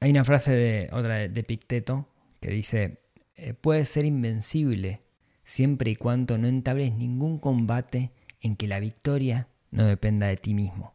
Hay 0.00 0.12
una 0.12 0.24
frase 0.24 0.54
de 0.54 0.88
otra 0.92 1.28
de 1.28 1.42
Picteto 1.44 2.08
que 2.40 2.52
dice, 2.52 3.02
eh, 3.34 3.52
puedes 3.52 3.90
ser 3.90 4.06
invencible 4.06 5.02
siempre 5.46 5.92
y 5.92 5.96
cuando 5.96 6.36
no 6.36 6.48
entables 6.48 6.92
ningún 6.92 7.38
combate 7.38 8.10
en 8.40 8.56
que 8.56 8.66
la 8.66 8.80
victoria 8.80 9.48
no 9.70 9.86
dependa 9.86 10.26
de 10.26 10.36
ti 10.36 10.52
mismo. 10.52 10.94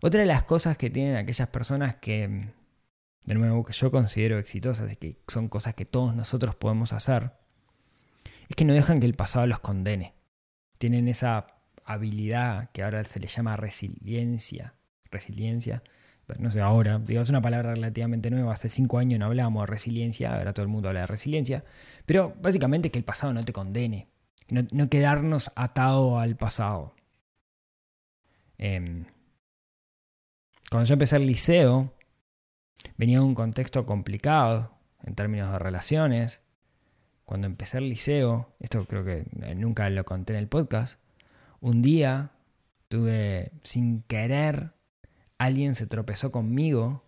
Otra 0.00 0.20
de 0.20 0.26
las 0.26 0.44
cosas 0.44 0.76
que 0.76 0.90
tienen 0.90 1.16
aquellas 1.16 1.48
personas 1.48 1.96
que, 1.96 2.52
de 3.24 3.34
nuevo, 3.34 3.64
que 3.64 3.72
yo 3.72 3.90
considero 3.90 4.38
exitosas 4.38 4.92
y 4.92 4.96
que 4.96 5.18
son 5.28 5.48
cosas 5.48 5.74
que 5.74 5.86
todos 5.86 6.14
nosotros 6.14 6.54
podemos 6.54 6.92
hacer, 6.92 7.32
es 8.48 8.54
que 8.54 8.66
no 8.66 8.74
dejan 8.74 9.00
que 9.00 9.06
el 9.06 9.14
pasado 9.14 9.46
los 9.46 9.60
condene. 9.60 10.14
Tienen 10.76 11.08
esa 11.08 11.46
habilidad 11.86 12.70
que 12.72 12.82
ahora 12.82 13.02
se 13.04 13.18
le 13.18 13.28
llama 13.28 13.56
resiliencia. 13.56 14.74
Resiliencia. 15.10 15.82
No 16.38 16.50
sé, 16.50 16.60
ahora, 16.60 16.98
digo, 16.98 17.22
es 17.22 17.28
una 17.28 17.42
palabra 17.42 17.74
relativamente 17.74 18.30
nueva. 18.30 18.52
Hace 18.52 18.68
cinco 18.68 18.98
años 18.98 19.18
no 19.18 19.26
hablábamos 19.26 19.62
de 19.62 19.66
resiliencia, 19.66 20.34
ahora 20.34 20.52
todo 20.54 20.62
el 20.64 20.70
mundo 20.70 20.88
habla 20.88 21.00
de 21.00 21.06
resiliencia. 21.06 21.64
Pero 22.06 22.34
básicamente 22.40 22.90
que 22.90 22.98
el 22.98 23.04
pasado 23.04 23.32
no 23.32 23.44
te 23.44 23.52
condene. 23.52 24.08
No, 24.50 24.88
quedarnos 24.88 25.50
atado 25.56 26.18
al 26.18 26.36
pasado. 26.36 26.94
Em, 28.58 29.06
cuando 30.70 30.86
yo 30.88 30.94
empecé 30.94 31.16
el 31.16 31.26
liceo, 31.26 31.94
venía 32.96 33.18
de 33.18 33.24
un 33.24 33.34
contexto 33.34 33.86
complicado 33.86 34.72
en 35.02 35.14
términos 35.14 35.52
de 35.52 35.58
relaciones. 35.58 36.42
Cuando 37.24 37.46
empecé 37.46 37.78
el 37.78 37.88
liceo, 37.88 38.54
esto 38.60 38.84
creo 38.86 39.04
que 39.04 39.26
nunca 39.56 39.88
lo 39.90 40.04
conté 40.04 40.34
en 40.34 40.40
el 40.40 40.48
podcast, 40.48 40.98
un 41.60 41.80
día 41.80 42.32
tuve, 42.88 43.52
sin 43.62 44.02
querer, 44.02 44.73
alguien 45.44 45.74
se 45.74 45.86
tropezó 45.86 46.32
conmigo. 46.32 47.02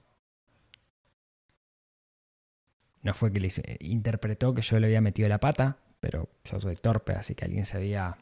No 3.03 3.15
fue 3.15 3.33
que 3.33 3.41
le 3.41 3.49
interpretó 3.81 4.55
que 4.55 4.63
yo 4.63 4.79
le 4.81 4.87
había 4.87 5.01
metido 5.01 5.29
la 5.29 5.39
pata, 5.39 5.79
pero 6.01 6.29
yo 6.45 6.61
soy 6.61 6.77
torpe, 6.77 7.13
así 7.13 7.35
que 7.35 7.45
alguien 7.45 7.65
se 7.65 7.77
había, 7.77 8.19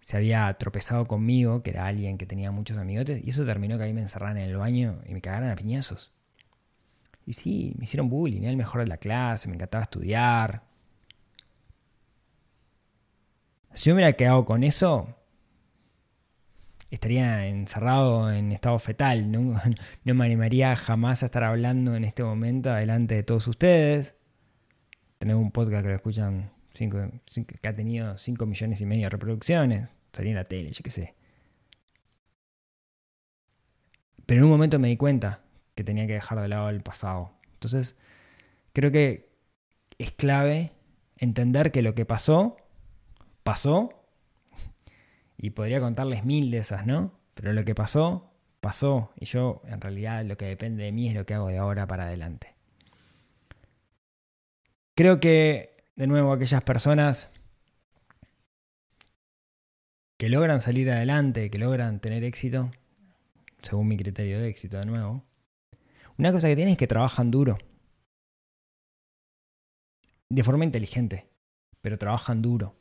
se 0.00 0.16
había 0.16 0.52
tropezado 0.54 1.06
conmigo, 1.06 1.62
que 1.62 1.70
era 1.70 1.86
alguien 1.86 2.18
que 2.18 2.26
tenía 2.26 2.50
muchos 2.50 2.78
amigotes, 2.78 3.22
y 3.24 3.30
eso 3.30 3.44
terminó 3.44 3.76
que 3.78 3.84
ahí 3.84 3.92
me 3.92 4.02
encerraran 4.02 4.38
en 4.38 4.48
el 4.48 4.56
baño 4.56 5.00
y 5.06 5.12
me 5.12 5.20
cagaran 5.20 5.50
a 5.50 5.56
piñazos. 5.56 6.12
Y 7.26 7.34
sí, 7.34 7.74
me 7.78 7.84
hicieron 7.84 8.08
bullying, 8.08 8.42
era 8.42 8.50
el 8.50 8.56
mejor 8.56 8.80
de 8.80 8.86
la 8.88 8.96
clase, 8.96 9.48
me 9.48 9.54
encantaba 9.54 9.82
estudiar. 9.82 10.62
Si 13.74 13.88
yo 13.88 13.94
me 13.94 14.00
hubiera 14.02 14.16
quedado 14.16 14.44
con 14.44 14.64
eso, 14.64 15.14
estaría 16.92 17.46
encerrado 17.48 18.30
en 18.30 18.52
estado 18.52 18.78
fetal. 18.78 19.30
No, 20.04 20.14
me 20.14 20.24
animaría 20.24 20.76
jamás 20.76 21.22
a 21.22 21.26
estar 21.26 21.42
hablando 21.42 21.96
en 21.96 22.04
este 22.04 22.22
momento 22.22 22.72
delante 22.72 23.14
de 23.14 23.22
todos 23.22 23.48
ustedes. 23.48 24.16
Tener 25.18 25.36
un 25.36 25.50
podcast 25.50 25.82
que 25.82 25.88
lo 25.88 25.94
escuchan 25.94 26.50
cinco, 26.74 26.98
que 27.60 27.68
ha 27.68 27.74
tenido 27.74 28.16
5 28.18 28.46
millones 28.46 28.80
y 28.80 28.86
medio 28.86 29.04
de 29.04 29.10
reproducciones. 29.10 29.94
Salí 30.12 30.30
en 30.30 30.36
la 30.36 30.44
tele, 30.44 30.70
yo 30.72 30.82
qué 30.82 30.90
sé. 30.90 31.14
Pero 34.26 34.40
en 34.40 34.44
un 34.44 34.50
momento 34.50 34.78
me 34.78 34.88
di 34.88 34.96
cuenta 34.96 35.40
que 35.74 35.84
tenía 35.84 36.06
que 36.06 36.14
dejar 36.14 36.40
de 36.40 36.48
lado 36.48 36.68
el 36.68 36.82
pasado. 36.82 37.32
Entonces, 37.54 37.98
creo 38.72 38.92
que 38.92 39.32
es 39.98 40.12
clave 40.12 40.72
entender 41.16 41.72
que 41.72 41.82
lo 41.82 41.94
que 41.94 42.04
pasó, 42.04 42.56
pasó 43.44 44.01
y 45.42 45.50
podría 45.50 45.80
contarles 45.80 46.24
mil 46.24 46.52
de 46.52 46.58
esas, 46.58 46.86
¿no? 46.86 47.18
Pero 47.34 47.52
lo 47.52 47.64
que 47.64 47.74
pasó, 47.74 48.32
pasó. 48.60 49.12
Y 49.16 49.24
yo, 49.24 49.60
en 49.66 49.80
realidad, 49.80 50.24
lo 50.24 50.36
que 50.36 50.44
depende 50.46 50.84
de 50.84 50.92
mí 50.92 51.08
es 51.08 51.16
lo 51.16 51.26
que 51.26 51.34
hago 51.34 51.48
de 51.48 51.58
ahora 51.58 51.88
para 51.88 52.04
adelante. 52.04 52.54
Creo 54.94 55.18
que, 55.18 55.84
de 55.96 56.06
nuevo, 56.06 56.32
aquellas 56.32 56.62
personas 56.62 57.28
que 60.16 60.28
logran 60.28 60.60
salir 60.60 60.88
adelante, 60.92 61.50
que 61.50 61.58
logran 61.58 61.98
tener 61.98 62.22
éxito, 62.22 62.70
según 63.64 63.88
mi 63.88 63.96
criterio 63.96 64.38
de 64.38 64.48
éxito, 64.48 64.78
de 64.78 64.86
nuevo, 64.86 65.24
una 66.18 66.30
cosa 66.30 66.46
que 66.46 66.54
tienen 66.54 66.72
es 66.72 66.78
que 66.78 66.86
trabajan 66.86 67.32
duro. 67.32 67.58
De 70.28 70.44
forma 70.44 70.64
inteligente, 70.64 71.26
pero 71.80 71.98
trabajan 71.98 72.42
duro. 72.42 72.76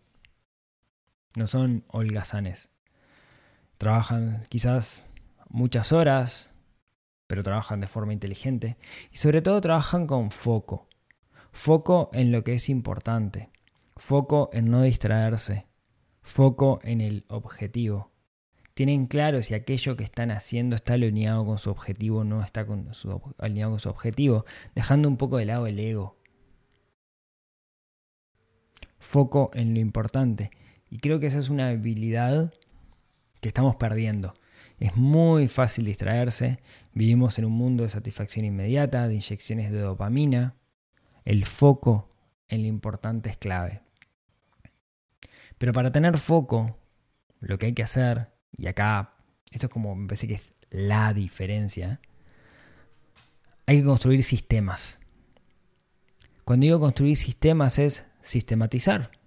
No 1.36 1.48
son 1.48 1.86
holgazanes. 1.88 2.70
Trabajan 3.78 4.46
quizás 4.50 5.10
muchas 5.50 5.92
horas, 5.92 6.52
pero 7.28 7.44
trabajan 7.44 7.80
de 7.80 7.88
forma 7.88 8.14
inteligente. 8.14 8.78
Y 9.12 9.18
sobre 9.18 9.42
todo 9.42 9.62
trabajan 9.62 10.08
con 10.08 10.32
foco. 10.32 10.88
Foco 11.52 12.10
en 12.14 12.32
lo 12.32 12.44
que 12.44 12.56
es 12.56 12.70
importante. 12.70 13.50
Foco 13.96 14.50
en 14.54 14.70
no 14.70 14.82
distraerse. 14.82 15.68
Foco 16.22 16.80
en 16.84 17.02
el 17.02 17.26
objetivo. 17.28 18.12
Tienen 18.74 19.06
claro 19.06 19.42
si 19.42 19.54
aquello 19.54 19.98
que 19.98 20.04
están 20.04 20.32
haciendo 20.32 20.76
está 20.76 20.94
alineado 20.94 21.46
con 21.46 21.58
su 21.58 21.70
objetivo 21.70 22.20
o 22.20 22.24
no 22.24 22.42
está 22.42 22.66
alineado 23.38 23.72
con 23.72 23.80
su 23.80 23.90
objetivo, 23.90 24.46
dejando 24.76 25.08
un 25.10 25.18
poco 25.18 25.38
de 25.38 25.46
lado 25.46 25.68
el 25.68 25.80
ego. 25.80 26.18
Foco 29.00 29.52
en 29.54 29.74
lo 29.74 29.80
importante. 29.80 30.52
Y 30.92 31.00
creo 31.00 31.22
que 31.22 31.28
esa 31.28 31.40
es 31.40 31.50
una 31.50 31.70
habilidad 31.70 32.54
que 33.40 33.48
estamos 33.48 33.78
perdiendo. 33.78 34.36
Es 34.78 34.98
muy 34.98 35.48
fácil 35.48 35.86
distraerse. 35.86 36.60
Vivimos 36.94 37.40
en 37.40 37.46
un 37.46 37.54
mundo 37.54 37.84
de 37.84 37.90
satisfacción 37.90 38.44
inmediata, 38.44 39.08
de 39.08 39.16
inyecciones 39.16 39.72
de 39.72 39.80
dopamina. 39.80 40.58
El 41.24 41.46
foco 41.46 42.10
en 42.50 42.64
lo 42.64 42.68
importante 42.68 43.30
es 43.30 43.38
clave. 43.38 43.82
Pero 45.58 45.72
para 45.72 45.94
tener 45.94 46.18
foco, 46.18 46.78
lo 47.40 47.58
que 47.58 47.68
hay 47.68 47.74
que 47.74 47.84
hacer, 47.84 48.28
y 48.52 48.68
acá 48.68 49.14
esto 49.50 49.68
es 49.68 49.72
como 49.72 49.96
me 49.96 50.08
parece 50.08 50.28
que 50.28 50.34
es 50.36 50.54
la 50.70 51.14
diferencia, 51.14 52.02
hay 53.66 53.80
que 53.80 53.86
construir 53.86 54.24
sistemas. 54.24 55.00
Cuando 56.44 56.66
digo 56.66 56.82
construir 56.82 57.16
sistemas 57.16 57.80
es 57.80 58.06
sistematizar 58.22 59.21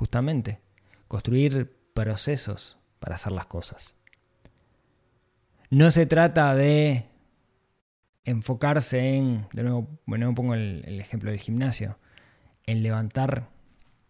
justamente, 0.00 0.60
construir 1.08 1.76
procesos 1.92 2.78
para 3.00 3.16
hacer 3.16 3.32
las 3.32 3.44
cosas. 3.44 3.94
No 5.68 5.90
se 5.90 6.06
trata 6.06 6.54
de 6.54 7.04
enfocarse 8.24 9.16
en, 9.16 9.46
de 9.52 9.62
nuevo, 9.62 10.00
bueno, 10.06 10.34
pongo 10.34 10.54
el, 10.54 10.82
el 10.86 11.02
ejemplo 11.02 11.30
del 11.30 11.38
gimnasio, 11.38 11.98
en 12.64 12.82
levantar 12.82 13.50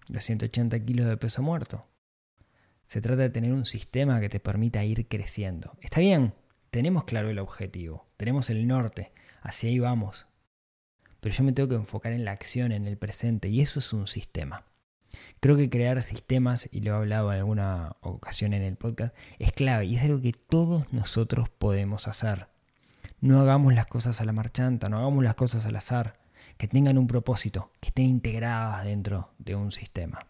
los 0.07 0.23
180 0.23 0.79
kilos 0.85 1.09
de 1.09 1.17
peso 1.17 1.43
muerto. 1.43 1.89
Se 2.87 3.01
trata 3.01 3.23
de 3.23 3.31
tener 3.31 3.53
un 3.53 3.67
sistema 3.67 4.21
que 4.21 4.29
te 4.29 4.39
permita 4.39 4.85
ir 4.85 5.09
creciendo. 5.09 5.77
Está 5.81 5.99
bien, 5.99 6.35
tenemos 6.71 7.03
claro 7.03 7.31
el 7.31 7.41
objetivo, 7.41 8.07
tenemos 8.17 8.49
el 8.49 8.69
norte, 8.69 9.11
hacia 9.43 9.71
ahí 9.71 9.81
vamos. 9.81 10.29
Pero 11.19 11.35
yo 11.35 11.43
me 11.43 11.53
tengo 11.53 11.69
que 11.69 11.75
enfocar 11.75 12.13
en 12.13 12.25
la 12.25 12.31
acción, 12.31 12.71
en 12.71 12.87
el 12.87 12.97
presente, 12.97 13.49
y 13.49 13.61
eso 13.61 13.81
es 13.81 13.93
un 13.93 14.07
sistema. 14.07 14.70
Creo 15.41 15.57
que 15.57 15.71
crear 15.71 16.01
sistemas, 16.03 16.69
y 16.71 16.81
lo 16.81 16.93
he 16.93 16.97
hablado 16.97 17.33
en 17.33 17.39
alguna 17.39 17.97
ocasión 18.01 18.53
en 18.53 18.63
el 18.63 18.77
podcast, 18.77 19.15
es 19.39 19.53
clave 19.53 19.87
y 19.87 19.97
es 19.97 20.05
algo 20.05 20.21
que 20.21 20.33
todos 20.33 20.93
nosotros 20.93 21.49
podemos 21.49 22.09
hacer. 22.09 22.49
No 23.21 23.41
hagamos 23.41 23.75
las 23.75 23.87
cosas 23.87 24.21
a 24.21 24.25
la 24.25 24.33
marchanta, 24.33 24.89
no 24.89 24.99
hagamos 24.99 25.25
las 25.25 25.35
cosas 25.35 25.67
al 25.67 25.77
azar, 25.77 26.19
que 26.57 26.69
tengan 26.69 26.99
un 26.99 27.07
propósito, 27.07 27.73
que 27.81 27.89
estén 27.89 28.07
integradas 28.07 28.85
dentro 28.85 29.33
de 29.39 29.55
un 29.55 29.73
sistema. 29.73 30.27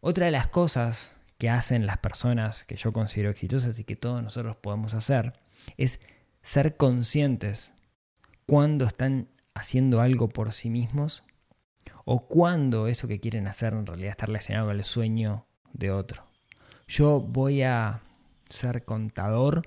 Otra 0.00 0.26
de 0.26 0.32
las 0.32 0.46
cosas 0.46 1.12
que 1.36 1.50
hacen 1.50 1.86
las 1.86 1.98
personas 1.98 2.64
que 2.64 2.76
yo 2.76 2.92
considero 2.92 3.30
exitosas 3.30 3.78
y 3.78 3.84
que 3.84 3.96
todos 3.96 4.22
nosotros 4.22 4.56
podemos 4.56 4.94
hacer 4.94 5.34
es 5.76 6.00
ser 6.42 6.76
conscientes 6.76 7.72
cuando 8.46 8.86
están 8.86 9.28
haciendo 9.54 10.00
algo 10.00 10.28
por 10.28 10.52
sí 10.52 10.70
mismos 10.70 11.22
o 12.12 12.26
cuándo 12.26 12.88
eso 12.88 13.06
que 13.06 13.20
quieren 13.20 13.46
hacer 13.46 13.72
en 13.72 13.86
realidad 13.86 14.10
está 14.10 14.26
relacionado 14.26 14.66
con 14.66 14.76
el 14.76 14.84
sueño 14.84 15.46
de 15.72 15.92
otro. 15.92 16.26
Yo 16.88 17.20
voy 17.20 17.62
a 17.62 18.00
ser 18.48 18.84
contador 18.84 19.62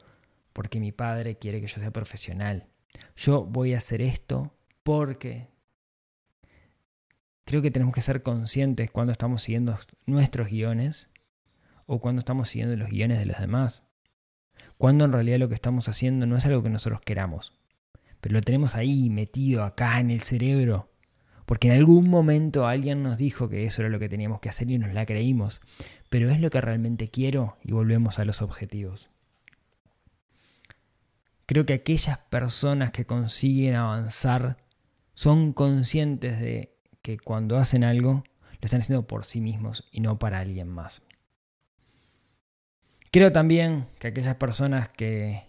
porque 0.51 0.81
mi 0.81 0.91
padre 0.91 1.37
quiere 1.37 1.61
que 1.61 1.67
yo 1.67 1.79
sea 1.79 1.91
profesional. 1.91 2.67
Yo 3.15 3.45
voy 3.45 3.73
a 3.73 3.77
hacer 3.77 4.01
esto 4.01 4.53
porque 4.83 5.47
creo 7.45 7.61
que 7.61 7.71
tenemos 7.71 7.93
que 7.93 8.01
ser 8.01 8.23
conscientes 8.23 8.91
cuando 8.91 9.13
estamos 9.13 9.41
siguiendo 9.41 9.79
nuestros 10.05 10.49
guiones 10.49 11.07
o 11.85 12.01
cuando 12.01 12.19
estamos 12.19 12.49
siguiendo 12.49 12.75
los 12.75 12.89
guiones 12.89 13.19
de 13.19 13.25
los 13.25 13.39
demás. 13.39 13.83
Cuando 14.77 15.05
en 15.05 15.13
realidad 15.13 15.39
lo 15.39 15.47
que 15.47 15.55
estamos 15.55 15.87
haciendo 15.87 16.25
no 16.25 16.35
es 16.35 16.45
algo 16.45 16.61
que 16.61 16.69
nosotros 16.69 16.99
queramos, 16.99 17.53
pero 18.19 18.33
lo 18.33 18.41
tenemos 18.41 18.75
ahí 18.75 19.09
metido 19.09 19.63
acá 19.63 20.01
en 20.01 20.11
el 20.11 20.23
cerebro. 20.23 20.92
Porque 21.45 21.67
en 21.67 21.77
algún 21.77 22.09
momento 22.09 22.67
alguien 22.67 23.03
nos 23.03 23.17
dijo 23.17 23.49
que 23.49 23.65
eso 23.65 23.81
era 23.81 23.89
lo 23.89 23.99
que 23.99 24.09
teníamos 24.09 24.39
que 24.39 24.49
hacer 24.49 24.69
y 24.71 24.77
nos 24.77 24.93
la 24.93 25.05
creímos. 25.05 25.61
Pero 26.09 26.29
es 26.29 26.39
lo 26.39 26.49
que 26.49 26.61
realmente 26.61 27.09
quiero 27.09 27.57
y 27.63 27.73
volvemos 27.73 28.19
a 28.19 28.25
los 28.25 28.41
objetivos. 28.41 29.09
Creo 31.45 31.65
que 31.65 31.73
aquellas 31.73 32.17
personas 32.17 32.91
que 32.91 33.05
consiguen 33.05 33.75
avanzar 33.75 34.57
son 35.13 35.53
conscientes 35.53 36.39
de 36.39 36.73
que 37.01 37.17
cuando 37.17 37.57
hacen 37.57 37.83
algo 37.83 38.23
lo 38.61 38.65
están 38.65 38.79
haciendo 38.79 39.05
por 39.05 39.25
sí 39.25 39.41
mismos 39.41 39.87
y 39.91 39.99
no 39.99 40.17
para 40.17 40.39
alguien 40.39 40.69
más. 40.69 41.01
Creo 43.11 43.31
también 43.31 43.87
que 43.99 44.07
aquellas 44.07 44.35
personas 44.37 44.87
que, 44.87 45.43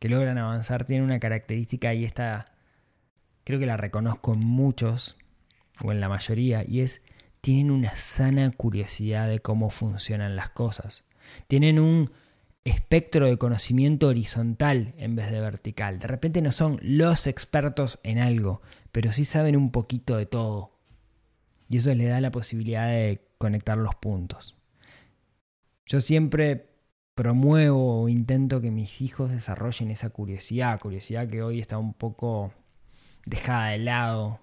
que 0.00 0.08
logran 0.08 0.36
avanzar 0.36 0.84
tienen 0.84 1.04
una 1.04 1.20
característica 1.20 1.94
y 1.94 2.04
esta 2.04 2.44
creo 3.48 3.58
que 3.58 3.64
la 3.64 3.78
reconozco 3.78 4.34
en 4.34 4.40
muchos 4.40 5.16
o 5.82 5.90
en 5.90 6.00
la 6.00 6.10
mayoría 6.10 6.66
y 6.68 6.82
es 6.82 7.00
tienen 7.40 7.70
una 7.70 7.96
sana 7.96 8.50
curiosidad 8.50 9.26
de 9.26 9.38
cómo 9.38 9.70
funcionan 9.70 10.36
las 10.36 10.50
cosas. 10.50 11.04
Tienen 11.46 11.78
un 11.78 12.10
espectro 12.64 13.24
de 13.24 13.38
conocimiento 13.38 14.08
horizontal 14.08 14.92
en 14.98 15.16
vez 15.16 15.30
de 15.30 15.40
vertical. 15.40 15.98
De 15.98 16.08
repente 16.08 16.42
no 16.42 16.52
son 16.52 16.78
los 16.82 17.26
expertos 17.26 18.00
en 18.02 18.18
algo, 18.18 18.60
pero 18.92 19.12
sí 19.12 19.24
saben 19.24 19.56
un 19.56 19.70
poquito 19.70 20.18
de 20.18 20.26
todo. 20.26 20.78
Y 21.70 21.78
eso 21.78 21.94
les 21.94 22.10
da 22.10 22.20
la 22.20 22.30
posibilidad 22.30 22.86
de 22.88 23.22
conectar 23.38 23.78
los 23.78 23.94
puntos. 23.94 24.58
Yo 25.86 26.02
siempre 26.02 26.68
promuevo 27.14 28.02
o 28.02 28.10
intento 28.10 28.60
que 28.60 28.70
mis 28.70 29.00
hijos 29.00 29.30
desarrollen 29.30 29.90
esa 29.90 30.10
curiosidad, 30.10 30.78
curiosidad 30.80 31.30
que 31.30 31.42
hoy 31.42 31.60
está 31.60 31.78
un 31.78 31.94
poco 31.94 32.52
dejada 33.24 33.68
de 33.68 33.78
lado 33.78 34.40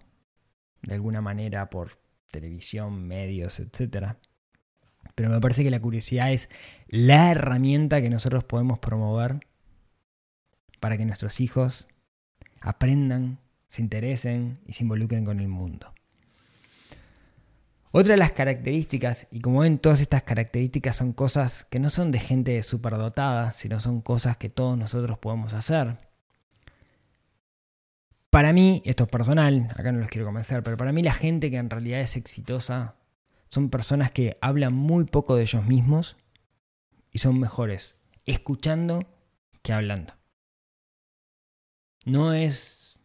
de 0.82 0.94
alguna 0.96 1.22
manera 1.22 1.70
por 1.70 2.00
televisión, 2.32 3.08
medios, 3.08 3.60
etcétera 3.60 4.17
pero 5.15 5.29
me 5.29 5.39
parece 5.39 5.63
que 5.63 5.72
la 5.72 5.79
curiosidad 5.79 6.32
es 6.32 6.50
la 6.88 7.32
herramienta 7.32 8.01
que 8.01 8.10
nosotros 8.10 8.44
podemos 8.44 8.79
promover 8.79 9.39
para 10.82 10.98
que 10.98 11.05
nuestros 11.05 11.39
hijos 11.39 11.88
aprendan, 12.60 13.39
se 13.70 13.82
interesen 13.82 14.60
y 14.67 14.74
se 14.74 14.84
involucren 14.84 15.24
con 15.24 15.39
el 15.39 15.48
mundo. 15.48 15.94
Otra 17.91 18.12
de 18.13 18.17
las 18.17 18.34
características, 18.34 19.27
y 19.32 19.39
como 19.39 19.62
ven, 19.62 19.79
todas 19.79 20.01
estas 20.01 20.24
características 20.24 20.98
son 20.98 21.13
cosas 21.13 21.63
que 21.63 21.79
no 21.79 21.89
son 21.89 22.12
de 22.12 22.20
gente 22.20 22.62
superdotada, 22.62 23.51
sino 23.51 23.79
son 23.79 24.01
cosas 24.01 24.36
que 24.36 24.50
todos 24.50 24.77
nosotros 24.77 25.17
podemos 25.17 25.53
hacer. 25.53 25.98
Para 28.35 28.51
mí, 28.51 28.81
esto 28.83 29.05
es 29.05 29.09
personal, 29.09 29.69
acá 29.77 29.93
no 29.93 29.99
los 29.99 30.09
quiero 30.09 30.25
convencer, 30.25 30.61
pero 30.61 30.75
para 30.75 30.91
mí 30.91 31.01
la 31.01 31.13
gente 31.13 31.49
que 31.49 31.55
en 31.55 31.69
realidad 31.69 32.01
es 32.01 32.17
exitosa 32.17 32.95
son 33.47 33.69
personas 33.69 34.11
que 34.11 34.37
hablan 34.41 34.73
muy 34.73 35.05
poco 35.05 35.37
de 35.37 35.43
ellos 35.43 35.65
mismos 35.65 36.17
y 37.13 37.19
son 37.19 37.39
mejores 37.39 37.95
escuchando 38.25 39.07
que 39.61 39.71
hablando. 39.71 40.15
No 42.03 42.33
es, 42.33 43.00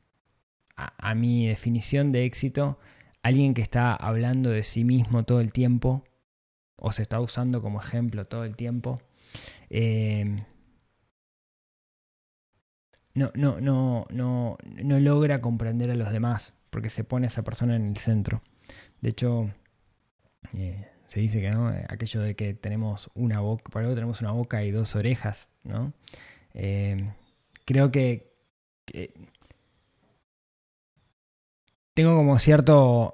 a, 0.74 1.14
mi 1.14 1.46
definición 1.46 2.10
de 2.10 2.24
éxito, 2.24 2.80
alguien 3.22 3.54
que 3.54 3.62
está 3.62 3.94
hablando 3.94 4.50
de 4.50 4.64
sí 4.64 4.82
mismo 4.82 5.22
todo 5.22 5.40
el 5.40 5.52
tiempo 5.52 6.02
o 6.74 6.90
se 6.90 7.02
está 7.02 7.20
usando 7.20 7.62
como 7.62 7.80
ejemplo 7.80 8.26
todo 8.26 8.42
el 8.42 8.56
tiempo. 8.56 9.00
Eh, 9.68 10.42
no, 13.14 13.30
no, 13.34 13.60
no, 13.60 14.06
no, 14.10 14.58
no 14.64 15.00
logra 15.00 15.40
comprender 15.40 15.90
a 15.90 15.96
los 15.96 16.12
demás 16.12 16.54
porque 16.70 16.90
se 16.90 17.04
pone 17.04 17.26
a 17.26 17.28
esa 17.28 17.42
persona 17.42 17.76
en 17.76 17.88
el 17.88 17.96
centro. 17.96 18.42
De 19.00 19.10
hecho, 19.10 19.50
eh, 20.54 20.88
se 21.08 21.20
dice 21.20 21.40
que 21.40 21.50
no, 21.50 21.68
aquello 21.88 22.20
de 22.22 22.36
que 22.36 22.54
tenemos 22.54 23.10
una 23.14 23.40
boca, 23.40 23.70
para 23.72 23.84
algo 23.84 23.94
tenemos 23.94 24.20
una 24.20 24.30
boca 24.30 24.62
y 24.64 24.70
dos 24.70 24.94
orejas, 24.94 25.48
¿no? 25.64 25.92
Eh, 26.54 27.12
creo 27.64 27.90
que, 27.90 28.30
tengo 31.94 32.16
como 32.16 32.38
cierto 32.38 33.12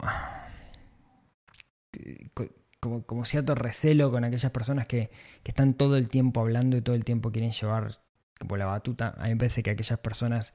como, 2.81 3.25
cierto 3.25 3.55
recelo 3.55 4.11
con 4.11 4.25
aquellas 4.25 4.53
personas 4.53 4.87
que, 4.87 5.11
que, 5.43 5.51
están 5.51 5.75
todo 5.75 5.97
el 5.97 6.09
tiempo 6.09 6.41
hablando 6.41 6.77
y 6.77 6.83
todo 6.83 6.95
el 6.95 7.05
tiempo 7.05 7.33
quieren 7.33 7.51
llevar 7.53 7.99
como 8.39 8.57
la 8.57 8.67
batuta. 8.67 9.15
A 9.19 9.25
mí 9.25 9.31
me 9.31 9.37
parece 9.37 9.63
que 9.63 9.71
aquellas 9.71 9.99
personas, 9.99 10.55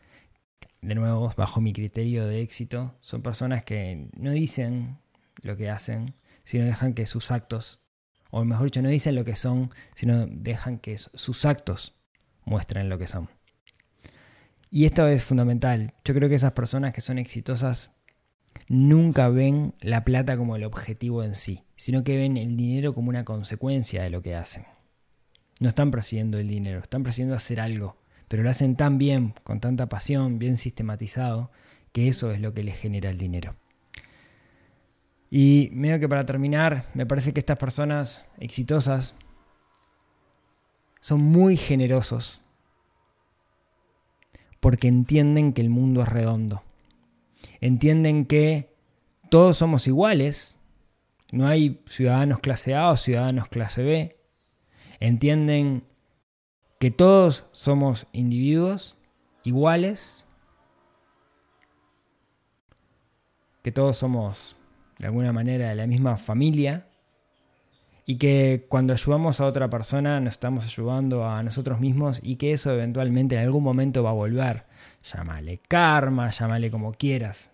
de 0.81 0.95
nuevo, 0.95 1.31
bajo 1.35 1.61
mi 1.61 1.73
criterio 1.73 2.25
de 2.27 2.41
éxito, 2.41 2.95
son 3.01 3.21
personas 3.21 3.63
que 3.63 4.07
no 4.17 4.31
dicen 4.31 4.97
lo 5.41 5.57
que 5.57 5.69
hacen, 5.69 6.15
sino 6.43 6.65
dejan 6.65 6.93
que 6.93 7.05
sus 7.05 7.31
actos, 7.31 7.81
o 8.29 8.43
mejor 8.45 8.65
dicho, 8.65 8.81
no 8.81 8.89
dicen 8.89 9.15
lo 9.15 9.25
que 9.25 9.35
son, 9.35 9.71
sino 9.95 10.27
dejan 10.27 10.79
que 10.79 10.97
sus 10.97 11.45
actos 11.45 11.95
muestren 12.45 12.89
lo 12.89 12.97
que 12.97 13.07
son. 13.07 13.29
Y 14.69 14.85
esto 14.85 15.07
es 15.07 15.23
fundamental. 15.23 15.93
Yo 16.05 16.13
creo 16.13 16.29
que 16.29 16.35
esas 16.35 16.53
personas 16.53 16.93
que 16.93 17.01
son 17.01 17.17
exitosas 17.17 17.91
nunca 18.69 19.27
ven 19.27 19.73
la 19.81 20.05
plata 20.05 20.37
como 20.37 20.55
el 20.55 20.63
objetivo 20.63 21.23
en 21.23 21.35
sí, 21.35 21.65
sino 21.75 22.05
que 22.05 22.15
ven 22.15 22.37
el 22.37 22.55
dinero 22.55 22.93
como 22.93 23.09
una 23.09 23.25
consecuencia 23.25 24.03
de 24.03 24.09
lo 24.09 24.21
que 24.21 24.35
hacen. 24.35 24.65
No 25.61 25.69
están 25.69 25.91
persiguiendo 25.91 26.39
el 26.39 26.47
dinero, 26.47 26.79
están 26.79 27.03
persiguiendo 27.03 27.35
hacer 27.35 27.61
algo, 27.61 27.95
pero 28.27 28.41
lo 28.41 28.49
hacen 28.49 28.75
tan 28.75 28.97
bien, 28.97 29.35
con 29.43 29.59
tanta 29.59 29.87
pasión, 29.87 30.39
bien 30.39 30.57
sistematizado, 30.57 31.51
que 31.91 32.07
eso 32.07 32.31
es 32.31 32.41
lo 32.41 32.55
que 32.55 32.63
les 32.63 32.79
genera 32.79 33.11
el 33.11 33.19
dinero. 33.19 33.55
Y 35.29 35.69
medio 35.71 35.99
que 35.99 36.09
para 36.09 36.25
terminar, 36.25 36.85
me 36.95 37.05
parece 37.05 37.31
que 37.31 37.39
estas 37.39 37.59
personas 37.59 38.25
exitosas 38.39 39.13
son 40.99 41.21
muy 41.21 41.57
generosos 41.57 42.41
porque 44.59 44.87
entienden 44.87 45.53
que 45.53 45.61
el 45.61 45.69
mundo 45.69 46.01
es 46.01 46.09
redondo. 46.09 46.63
Entienden 47.59 48.25
que 48.25 48.73
todos 49.29 49.57
somos 49.57 49.85
iguales, 49.85 50.57
no 51.31 51.45
hay 51.45 51.81
ciudadanos 51.85 52.39
clase 52.39 52.73
A 52.73 52.89
o 52.89 52.97
ciudadanos 52.97 53.47
clase 53.47 53.83
B. 53.83 54.20
Entienden 55.01 55.83
que 56.79 56.91
todos 56.91 57.45
somos 57.51 58.07
individuos 58.13 58.95
iguales, 59.43 60.25
que 63.63 63.71
todos 63.73 63.97
somos 63.97 64.55
de 64.97 65.07
alguna 65.07 65.33
manera 65.33 65.69
de 65.69 65.75
la 65.75 65.87
misma 65.87 66.15
familia 66.17 66.87
y 68.05 68.17
que 68.17 68.65
cuando 68.69 68.93
ayudamos 68.93 69.41
a 69.41 69.45
otra 69.45 69.69
persona 69.69 70.19
nos 70.19 70.33
estamos 70.33 70.65
ayudando 70.65 71.27
a 71.27 71.41
nosotros 71.43 71.79
mismos 71.79 72.19
y 72.21 72.35
que 72.35 72.53
eso 72.53 72.71
eventualmente 72.71 73.35
en 73.35 73.41
algún 73.41 73.63
momento 73.63 74.03
va 74.03 74.11
a 74.11 74.13
volver. 74.13 74.65
Llámale 75.03 75.59
karma, 75.67 76.29
llámale 76.29 76.69
como 76.71 76.93
quieras. 76.93 77.49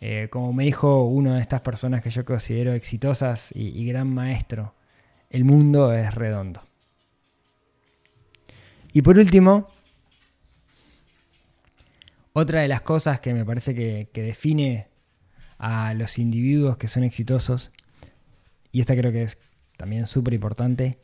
Eh, 0.00 0.28
como 0.30 0.52
me 0.52 0.64
dijo 0.64 1.04
una 1.06 1.36
de 1.36 1.40
estas 1.40 1.62
personas 1.62 2.02
que 2.02 2.10
yo 2.10 2.24
considero 2.24 2.72
exitosas 2.72 3.50
y, 3.54 3.84
gran 3.86 4.12
maestro, 4.12 4.74
el 5.30 5.44
mundo 5.44 5.92
es 5.92 6.14
redondo. 6.14 6.62
Y 8.92 9.02
por 9.02 9.18
último, 9.18 9.68
otra 12.32 12.60
de 12.60 12.68
las 12.68 12.82
cosas 12.82 13.20
que 13.20 13.34
me 13.34 13.44
parece 13.44 13.74
que, 13.74 14.08
define 14.12 14.88
a 15.58 15.94
los 15.94 16.18
individuos 16.18 16.76
que 16.76 16.88
son 16.88 17.04
exitosos, 17.04 17.72
y 18.70 18.80
esta 18.80 18.96
creo 18.96 19.12
que 19.12 19.22
es 19.22 19.38
también 19.76 20.06
súper 20.06 20.34
importante, 20.34 20.98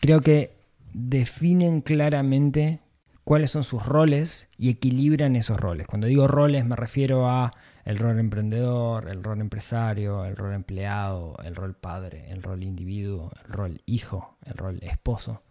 creo 0.00 0.20
que 0.20 0.56
definen 0.92 1.80
claramente 1.80 2.80
cuáles 3.24 3.50
son 3.50 3.62
sus 3.62 3.84
roles 3.84 4.48
y 4.58 4.70
equilibran 4.70 5.36
esos 5.36 5.58
roles. 5.58 5.86
Cuando 5.86 6.06
digo 6.06 6.26
roles 6.26 6.64
me 6.64 6.76
refiero 6.76 7.28
a 7.28 7.52
el 7.88 7.96
rol 7.96 8.18
emprendedor, 8.18 9.08
el 9.08 9.24
rol 9.24 9.40
empresario, 9.40 10.26
el 10.26 10.36
rol 10.36 10.52
empleado, 10.52 11.38
el 11.42 11.56
rol 11.56 11.74
padre, 11.74 12.30
el 12.30 12.42
rol 12.42 12.62
individuo, 12.62 13.32
el 13.42 13.50
rol 13.50 13.80
hijo, 13.86 14.36
el 14.44 14.58
rol 14.58 14.78
esposo. 14.82 15.42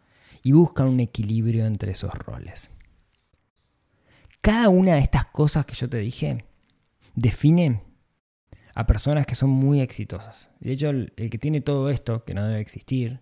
Y 0.44 0.52
buscan 0.52 0.88
un 0.88 1.00
equilibrio 1.00 1.66
entre 1.66 1.94
esos 1.94 2.14
roles. 2.14 2.70
Cada 4.40 4.70
una 4.70 4.94
de 4.94 5.00
estas 5.00 5.26
cosas 5.26 5.66
que 5.66 5.74
yo 5.74 5.90
te 5.90 5.98
dije 5.98 6.46
define 7.16 7.82
a 8.76 8.86
personas 8.86 9.26
que 9.26 9.34
son 9.34 9.50
muy 9.50 9.82
exitosas. 9.82 10.52
De 10.60 10.74
hecho, 10.74 10.92
el, 10.92 11.12
que 11.16 11.40
tiene 11.40 11.62
todo 11.62 11.90
esto, 11.90 12.24
que 12.24 12.36
no 12.36 12.46
debe 12.46 12.60
existir, 12.60 13.20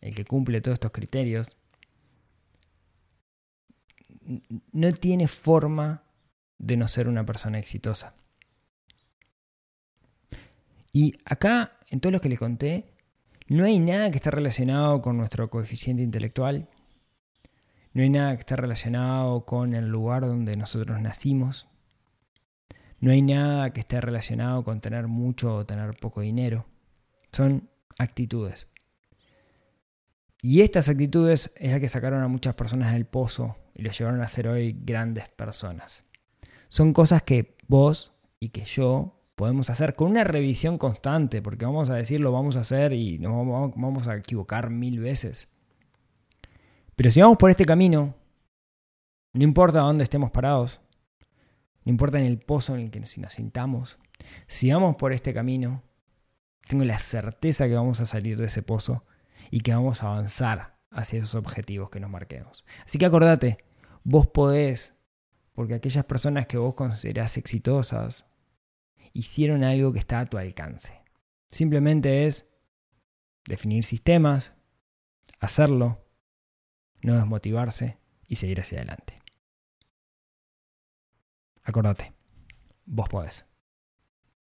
el 0.00 0.14
que 0.14 0.24
cumple 0.24 0.62
todos 0.62 0.76
estos 0.76 0.92
criterios, 0.92 1.58
no 4.72 4.92
tiene 4.94 5.28
forma 5.28 6.04
de 6.56 6.78
no 6.78 6.88
ser 6.88 7.06
una 7.06 7.26
persona 7.26 7.58
exitosa. 7.58 8.14
Y 10.92 11.18
acá, 11.24 11.78
en 11.88 12.00
todo 12.00 12.12
lo 12.12 12.20
que 12.20 12.28
les 12.28 12.38
conté, 12.38 12.92
no 13.48 13.64
hay 13.64 13.78
nada 13.78 14.10
que 14.10 14.16
esté 14.16 14.30
relacionado 14.30 15.02
con 15.02 15.16
nuestro 15.16 15.50
coeficiente 15.50 16.02
intelectual, 16.02 16.68
no 17.92 18.02
hay 18.02 18.10
nada 18.10 18.34
que 18.34 18.40
esté 18.40 18.56
relacionado 18.56 19.44
con 19.44 19.74
el 19.74 19.88
lugar 19.88 20.22
donde 20.22 20.56
nosotros 20.56 21.00
nacimos, 21.00 21.68
no 23.00 23.10
hay 23.10 23.22
nada 23.22 23.72
que 23.72 23.80
esté 23.80 24.00
relacionado 24.00 24.62
con 24.62 24.80
tener 24.80 25.08
mucho 25.08 25.54
o 25.56 25.66
tener 25.66 25.96
poco 25.96 26.20
dinero. 26.20 26.66
Son 27.32 27.68
actitudes. 27.98 28.68
Y 30.42 30.60
estas 30.60 30.88
actitudes 30.88 31.52
es 31.56 31.72
la 31.72 31.80
que 31.80 31.88
sacaron 31.88 32.22
a 32.22 32.28
muchas 32.28 32.54
personas 32.54 32.92
del 32.92 33.06
pozo 33.06 33.56
y 33.74 33.82
los 33.82 33.98
llevaron 33.98 34.20
a 34.20 34.28
ser 34.28 34.48
hoy 34.48 34.78
grandes 34.84 35.28
personas. 35.28 36.04
Son 36.68 36.92
cosas 36.92 37.22
que 37.22 37.56
vos 37.68 38.12
y 38.38 38.50
que 38.50 38.64
yo 38.64 39.19
podemos 39.40 39.70
hacer 39.70 39.94
con 39.94 40.10
una 40.10 40.22
revisión 40.22 40.76
constante, 40.76 41.40
porque 41.40 41.64
vamos 41.64 41.88
a 41.88 41.94
decir 41.94 42.20
lo 42.20 42.30
vamos 42.30 42.56
a 42.56 42.60
hacer 42.60 42.92
y 42.92 43.18
nos 43.18 43.32
vamos 43.74 44.06
a 44.06 44.16
equivocar 44.16 44.68
mil 44.68 45.00
veces. 45.00 45.50
Pero 46.94 47.10
si 47.10 47.22
vamos 47.22 47.38
por 47.38 47.48
este 47.48 47.64
camino, 47.64 48.14
no 49.32 49.42
importa 49.42 49.80
dónde 49.80 50.04
estemos 50.04 50.30
parados, 50.30 50.82
no 51.86 51.90
importa 51.90 52.18
en 52.18 52.26
el 52.26 52.38
pozo 52.38 52.74
en 52.74 52.82
el 52.82 52.90
que 52.90 53.00
nos 53.00 53.08
sintamos, 53.32 53.98
si 54.46 54.70
vamos 54.70 54.96
por 54.96 55.14
este 55.14 55.32
camino, 55.32 55.82
tengo 56.68 56.84
la 56.84 56.98
certeza 56.98 57.66
que 57.66 57.74
vamos 57.74 57.98
a 58.02 58.06
salir 58.06 58.36
de 58.36 58.44
ese 58.44 58.62
pozo 58.62 59.06
y 59.50 59.62
que 59.62 59.72
vamos 59.72 60.02
a 60.02 60.08
avanzar 60.08 60.76
hacia 60.90 61.16
esos 61.16 61.34
objetivos 61.34 61.88
que 61.88 61.98
nos 61.98 62.10
marquemos. 62.10 62.66
Así 62.84 62.98
que 62.98 63.06
acordate, 63.06 63.64
vos 64.04 64.26
podés, 64.26 65.00
porque 65.54 65.72
aquellas 65.72 66.04
personas 66.04 66.46
que 66.46 66.58
vos 66.58 66.74
considerás 66.74 67.38
exitosas 67.38 68.29
hicieron 69.12 69.64
algo 69.64 69.92
que 69.92 69.98
está 69.98 70.20
a 70.20 70.26
tu 70.26 70.38
alcance. 70.38 71.00
Simplemente 71.50 72.26
es 72.26 72.46
definir 73.46 73.84
sistemas, 73.84 74.54
hacerlo, 75.40 76.04
no 77.02 77.14
desmotivarse 77.14 77.98
y 78.26 78.36
seguir 78.36 78.60
hacia 78.60 78.78
adelante. 78.78 79.20
Acordate, 81.64 82.12
vos 82.84 83.08
podés. 83.08 83.46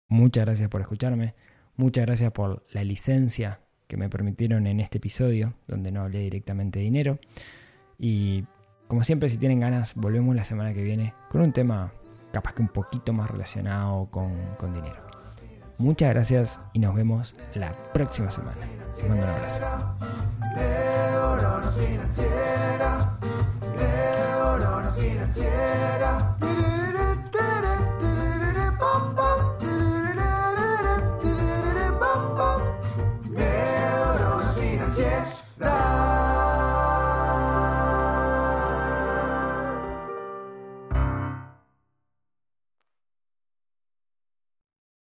Muchas 0.08 0.46
gracias 0.46 0.70
por 0.70 0.82
escucharme, 0.82 1.36
muchas 1.76 2.06
gracias 2.06 2.32
por 2.32 2.64
la 2.72 2.84
licencia 2.84 3.62
que 3.88 3.98
me 3.98 4.10
permitieron 4.10 4.68
en 4.68 4.80
este 4.80 4.98
episodio, 4.98 5.56
donde 5.68 5.92
no 5.92 6.02
hablé 6.02 6.20
directamente 6.20 6.80
de 6.80 6.86
dinero. 6.86 7.20
Y 7.98 8.44
como 8.88 9.04
siempre, 9.04 9.30
si 9.30 9.38
tienen 9.38 9.60
ganas, 9.60 9.96
volvemos 9.96 10.36
la 10.36 10.44
semana 10.44 10.74
que 10.74 10.84
viene 10.84 11.14
con 11.30 11.42
un 11.42 11.54
tema 11.54 11.94
capaz 12.38 12.54
que 12.54 12.62
un 12.62 12.68
poquito 12.68 13.14
más 13.14 13.32
relacionado 13.32 14.10
con, 14.12 14.32
con 14.60 14.72
dinero. 14.72 15.02
Muchas 15.80 16.10
gracias 16.12 16.60
y 16.72 16.78
nos 16.78 16.94
vemos 16.94 17.36
la 17.56 17.72
próxima 17.94 18.30
semana. 18.30 18.58
Te 18.96 19.10
mando 19.10 19.24
un 19.24 19.30
abrazo. 19.30 19.64